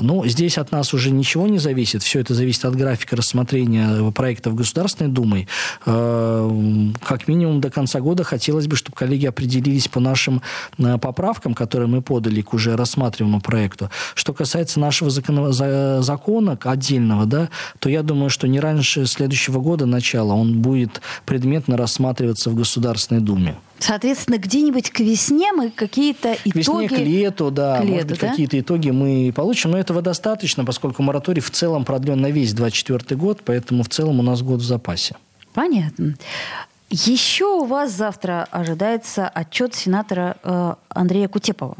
Ну, 0.00 0.24
здесь 0.26 0.58
от 0.58 0.72
нас 0.72 0.94
уже 0.94 1.10
ничего 1.10 1.48
не 1.48 1.58
зависит. 1.58 2.02
Все 2.02 2.20
это 2.20 2.34
зависит 2.34 2.64
от 2.64 2.76
графика 2.76 3.16
рассмотрения 3.16 4.10
проектов 4.12 4.54
Государственной 4.54 5.10
Думой. 5.10 5.48
Э, 5.86 6.50
как 7.02 7.28
минимум 7.28 7.60
до 7.60 7.70
конца 7.70 8.00
года 8.00 8.24
хотелось 8.24 8.66
бы, 8.66 8.76
чтобы 8.76 8.96
коллеги 8.96 9.26
определились 9.26 9.88
по 9.88 10.00
нашим 10.00 10.42
э, 10.78 10.98
поправкам, 10.98 11.54
которые 11.54 11.88
мы 11.88 12.00
подали 12.00 12.42
к 12.42 12.54
уже 12.54 12.76
рассматриваемому 12.76 13.40
проекту. 13.40 13.90
Что 14.14 14.32
касается 14.32 14.78
нашего 14.80 15.10
закона, 15.10 16.02
закона 16.02 16.58
отдельного, 16.62 17.26
да, 17.26 17.48
то 17.78 17.88
я 17.88 18.02
думаю, 18.02 18.30
что 18.30 18.46
не 18.46 18.60
раньше 18.60 19.06
следующего 19.06 19.60
года 19.60 19.86
начала 19.86 20.34
он 20.34 20.62
будет 20.62 21.00
предметно 21.26 21.76
рассматриваться 21.76 22.50
в 22.50 22.54
Государственной 22.54 23.20
Думе. 23.20 23.56
Соответственно, 23.78 24.38
где-нибудь 24.38 24.90
к 24.90 25.00
весне 25.00 25.52
мы 25.52 25.70
какие-то 25.70 26.34
итоги... 26.44 26.50
К 26.50 26.56
весне, 26.56 26.88
к 26.88 26.98
лету, 26.98 27.50
да. 27.50 27.78
К 27.78 27.84
лету, 27.84 27.92
может 27.92 28.08
быть, 28.08 28.20
да? 28.20 28.28
какие-то 28.28 28.60
итоги 28.60 28.90
мы 28.90 29.32
получим. 29.34 29.70
Но 29.70 29.78
этого 29.78 30.02
достаточно, 30.02 30.64
поскольку 30.64 31.02
мораторий 31.02 31.40
в 31.40 31.50
целом 31.50 31.84
продлен 31.84 32.20
на 32.20 32.30
весь 32.30 32.52
2024 32.52 33.18
год, 33.18 33.40
поэтому 33.44 33.82
в 33.82 33.88
целом 33.88 34.20
у 34.20 34.22
нас 34.22 34.42
год 34.42 34.60
в 34.60 34.64
запасе. 34.64 35.16
Понятно. 35.54 36.14
Еще 36.90 37.44
у 37.44 37.64
вас 37.64 37.92
завтра 37.92 38.48
ожидается 38.50 39.28
отчет 39.28 39.74
сенатора 39.74 40.36
э, 40.42 40.74
Андрея 40.88 41.28
Кутепова. 41.28 41.76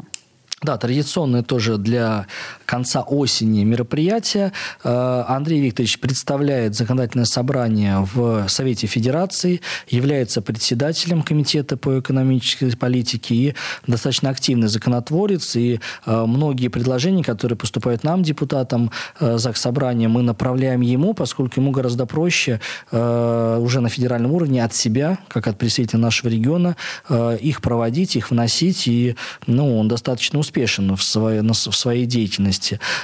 Да, 0.61 0.77
традиционное 0.77 1.41
тоже 1.41 1.77
для 1.77 2.27
конца 2.69 3.01
осени 3.01 3.63
мероприятие. 3.63 4.51
Э, 4.83 5.23
Андрей 5.27 5.59
Викторович 5.59 5.99
представляет 5.99 6.75
законодательное 6.75 7.25
собрание 7.25 8.07
в 8.13 8.47
Совете 8.47 8.85
Федерации, 8.85 9.61
является 9.87 10.43
председателем 10.43 11.23
Комитета 11.23 11.77
по 11.77 11.99
экономической 11.99 12.77
политике 12.77 13.35
и 13.35 13.55
достаточно 13.87 14.29
активный 14.29 14.67
законотворец. 14.67 15.55
И 15.55 15.79
э, 16.05 16.25
многие 16.27 16.67
предложения, 16.67 17.23
которые 17.23 17.57
поступают 17.57 18.03
нам, 18.03 18.21
депутатам 18.21 18.91
э, 19.19 19.39
Заксобрания, 19.39 20.07
мы 20.07 20.21
направляем 20.21 20.81
ему, 20.81 21.15
поскольку 21.15 21.59
ему 21.59 21.71
гораздо 21.71 22.05
проще 22.05 22.59
уже 22.91 23.81
на 23.81 23.89
федеральном 23.89 24.31
уровне 24.31 24.63
от 24.63 24.75
себя, 24.75 25.17
как 25.27 25.47
от 25.47 25.57
представителя 25.57 25.99
нашего 25.99 26.29
региона, 26.29 26.75
их 27.41 27.61
проводить, 27.61 28.15
их 28.15 28.31
вносить. 28.31 28.87
И 28.87 29.15
ну, 29.47 29.79
он 29.79 29.87
достаточно 29.87 30.39
успешен 30.39 30.95
в 30.95 31.03
своей, 31.03 31.41
в 31.41 31.53
своей 31.53 32.05
деятельности. 32.05 32.58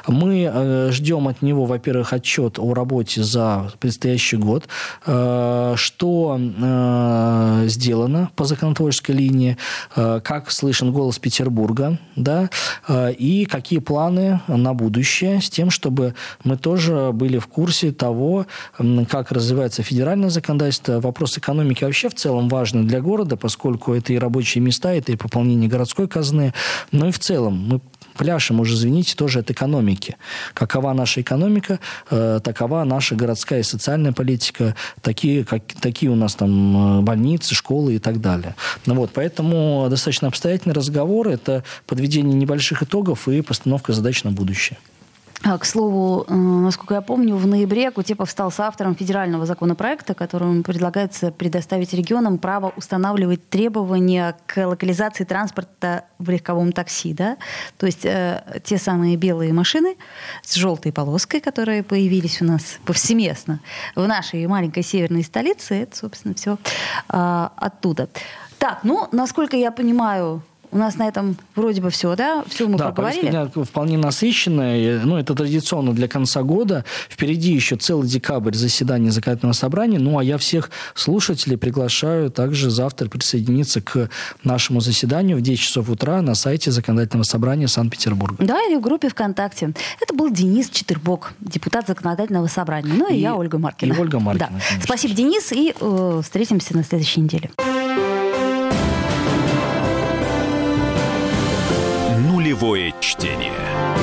Мы 0.08 0.50
э, 0.52 0.92
ждем 0.92 1.28
от 1.28 1.42
него, 1.42 1.66
во-первых, 1.66 2.14
отчет 2.14 2.60
о 2.60 2.74
работе 2.74 3.24
за 3.24 3.72
предстоящий 3.80 4.38
год, 4.38 4.68
э, 5.06 5.74
что 5.78 6.40
э, 6.40 7.64
сделано 7.68 8.30
по 8.36 8.46
законотворческой 8.46 9.16
линии, 9.16 9.58
как 9.94 10.52
слышен 10.52 10.92
голос 10.92 11.20
Петербурга, 11.20 12.00
да, 12.16 12.50
и 12.90 13.46
какие 13.50 13.80
планы 13.80 14.42
на 14.48 14.74
будущее 14.74 15.42
с 15.42 15.50
тем, 15.50 15.70
чтобы 15.70 16.16
мы 16.44 16.58
тоже 16.58 17.12
были 17.14 17.38
в 17.38 17.48
курсе 17.48 17.92
того, 17.92 18.46
как 19.10 19.32
развивается 19.32 19.84
федеральное 19.84 20.30
законодательство. 20.30 21.00
Вопрос 21.00 21.38
экономики 21.38 21.84
вообще 21.84 22.10
в 22.10 22.16
целом 22.16 22.50
важный 22.50 22.84
для 22.84 23.02
города, 23.02 23.38
поскольку 23.38 23.94
это 23.94 24.14
и 24.14 24.18
рабочие 24.18 24.62
места, 24.64 24.94
это 24.94 25.12
и 25.12 25.16
пополнение 25.16 25.70
городской 25.70 26.08
казны, 26.08 26.54
но 26.92 27.08
и 27.08 27.12
в 27.12 27.20
целом 27.20 27.68
мы 27.68 27.82
пляшем 28.18 28.60
уже, 28.60 28.76
извините, 28.76 29.16
тоже 29.16 29.40
от 29.40 29.52
экономики. 29.52 30.18
Какова 30.54 30.94
наша 30.94 31.22
экономика, 31.22 31.80
э, 32.10 32.40
такова 32.44 32.84
наша 32.84 33.16
городская 33.16 33.60
и 33.60 33.64
социальная 33.64 34.14
политика, 34.14 34.76
такие, 35.02 35.44
как, 35.44 35.64
такие 35.82 36.12
у 36.12 36.16
нас 36.16 36.36
там 36.36 37.00
э, 37.00 37.02
больницы, 37.02 37.56
школы 37.56 37.96
и 37.96 38.00
так 38.00 38.22
далее. 38.22 38.56
Ну 38.86 38.96
вот, 38.96 39.12
поэтому 39.14 39.88
достаточно 39.90 40.28
обстоятельный 40.28 40.74
разговор, 40.74 41.28
это 41.28 41.64
подведение 41.86 42.36
небольших 42.36 42.84
итогов 42.84 43.28
и 43.28 43.42
постановка 43.42 43.94
задач 43.94 44.24
на 44.24 44.32
будущее. 44.32 44.78
А, 45.48 45.60
к 45.60 45.66
слову, 45.66 46.26
э, 46.28 46.34
насколько 46.34 46.96
я 46.96 47.02
помню, 47.02 47.36
в 47.36 47.46
ноябре 47.46 47.92
Кутепов 47.92 48.32
стал 48.32 48.50
соавтором 48.50 48.96
федерального 48.96 49.46
законопроекта, 49.46 50.16
которым 50.16 50.64
предлагается 50.64 51.32
предоставить 51.32 51.94
регионам 51.94 52.40
право 52.40 52.74
устанавливать 52.76 53.48
требования 53.48 54.36
к 54.48 54.66
локализации 54.66 55.24
транспорта 55.24 56.06
в 56.18 56.32
легковом 56.32 56.72
такси. 56.72 57.14
Да? 57.14 57.38
То 57.78 57.86
есть 57.86 58.06
э, 58.06 58.60
те 58.64 58.80
самые 58.80 59.18
белые 59.18 59.54
машины 59.54 59.98
с 60.42 60.56
желтой 60.56 60.92
полоской, 60.92 61.42
которые 61.42 61.84
появились 61.84 62.42
у 62.42 62.46
нас 62.46 62.80
повсеместно 62.84 63.60
в 63.96 64.08
нашей 64.08 64.48
маленькой 64.48 64.82
северной 64.82 65.24
столице, 65.24 65.76
это, 65.76 65.96
собственно, 65.96 66.34
все 66.34 66.58
э, 67.10 67.50
оттуда. 67.56 68.10
Так, 68.58 68.80
ну, 68.82 69.08
насколько 69.12 69.56
я 69.56 69.70
понимаю, 69.70 70.42
у 70.76 70.78
нас 70.78 70.98
на 70.98 71.08
этом 71.08 71.38
вроде 71.56 71.82
бы 71.82 71.90
все, 71.90 72.18
да? 72.18 72.44
Все 72.50 72.68
мы 72.68 72.78
да, 72.78 72.92
проговорили. 72.92 73.32
Да, 73.32 73.64
вполне 73.64 73.98
насыщенная. 73.98 75.00
Ну, 75.06 75.18
это 75.18 75.34
традиционно 75.34 75.94
для 75.94 76.10
конца 76.10 76.44
года. 76.44 76.84
Впереди 77.10 77.54
еще 77.54 77.78
целый 77.78 78.10
декабрь 78.10 78.54
заседания 78.54 79.10
законодательного 79.10 79.54
собрания. 79.54 80.00
Ну, 80.00 80.20
а 80.20 80.24
я 80.24 80.38
всех 80.38 80.70
слушателей 80.94 81.58
приглашаю 81.58 82.30
также 82.30 82.70
завтра 82.70 83.08
присоединиться 83.08 83.80
к 83.80 84.10
нашему 84.44 84.82
заседанию 84.82 85.38
в 85.38 85.42
10 85.42 85.62
часов 85.62 85.90
утра 85.90 86.22
на 86.22 86.36
сайте 86.36 86.72
законодательного 86.72 87.24
собрания 87.24 87.70
Санкт-Петербурга. 87.70 88.36
Да, 88.40 88.62
или 88.64 88.76
в 88.76 88.82
группе 88.82 89.08
ВКонтакте. 89.08 89.74
Это 90.02 90.14
был 90.14 90.30
Денис 90.30 90.70
Четырбок, 90.70 91.36
депутат 91.40 91.88
законодательного 91.88 92.48
собрания. 92.48 92.92
Ну, 92.94 93.10
и, 93.10 93.16
и 93.16 93.22
я, 93.22 93.36
Ольга 93.36 93.58
Маркина. 93.58 93.94
И 93.94 93.98
Ольга 93.98 94.20
Маркина. 94.20 94.50
Да. 94.52 94.82
Спасибо, 94.84 95.14
Денис, 95.14 95.54
и 95.54 95.74
э, 95.80 96.22
встретимся 96.22 96.76
на 96.76 96.84
следующей 96.84 97.22
неделе. 97.22 97.50
Нулевое 102.46 102.94
чтение. 103.02 103.95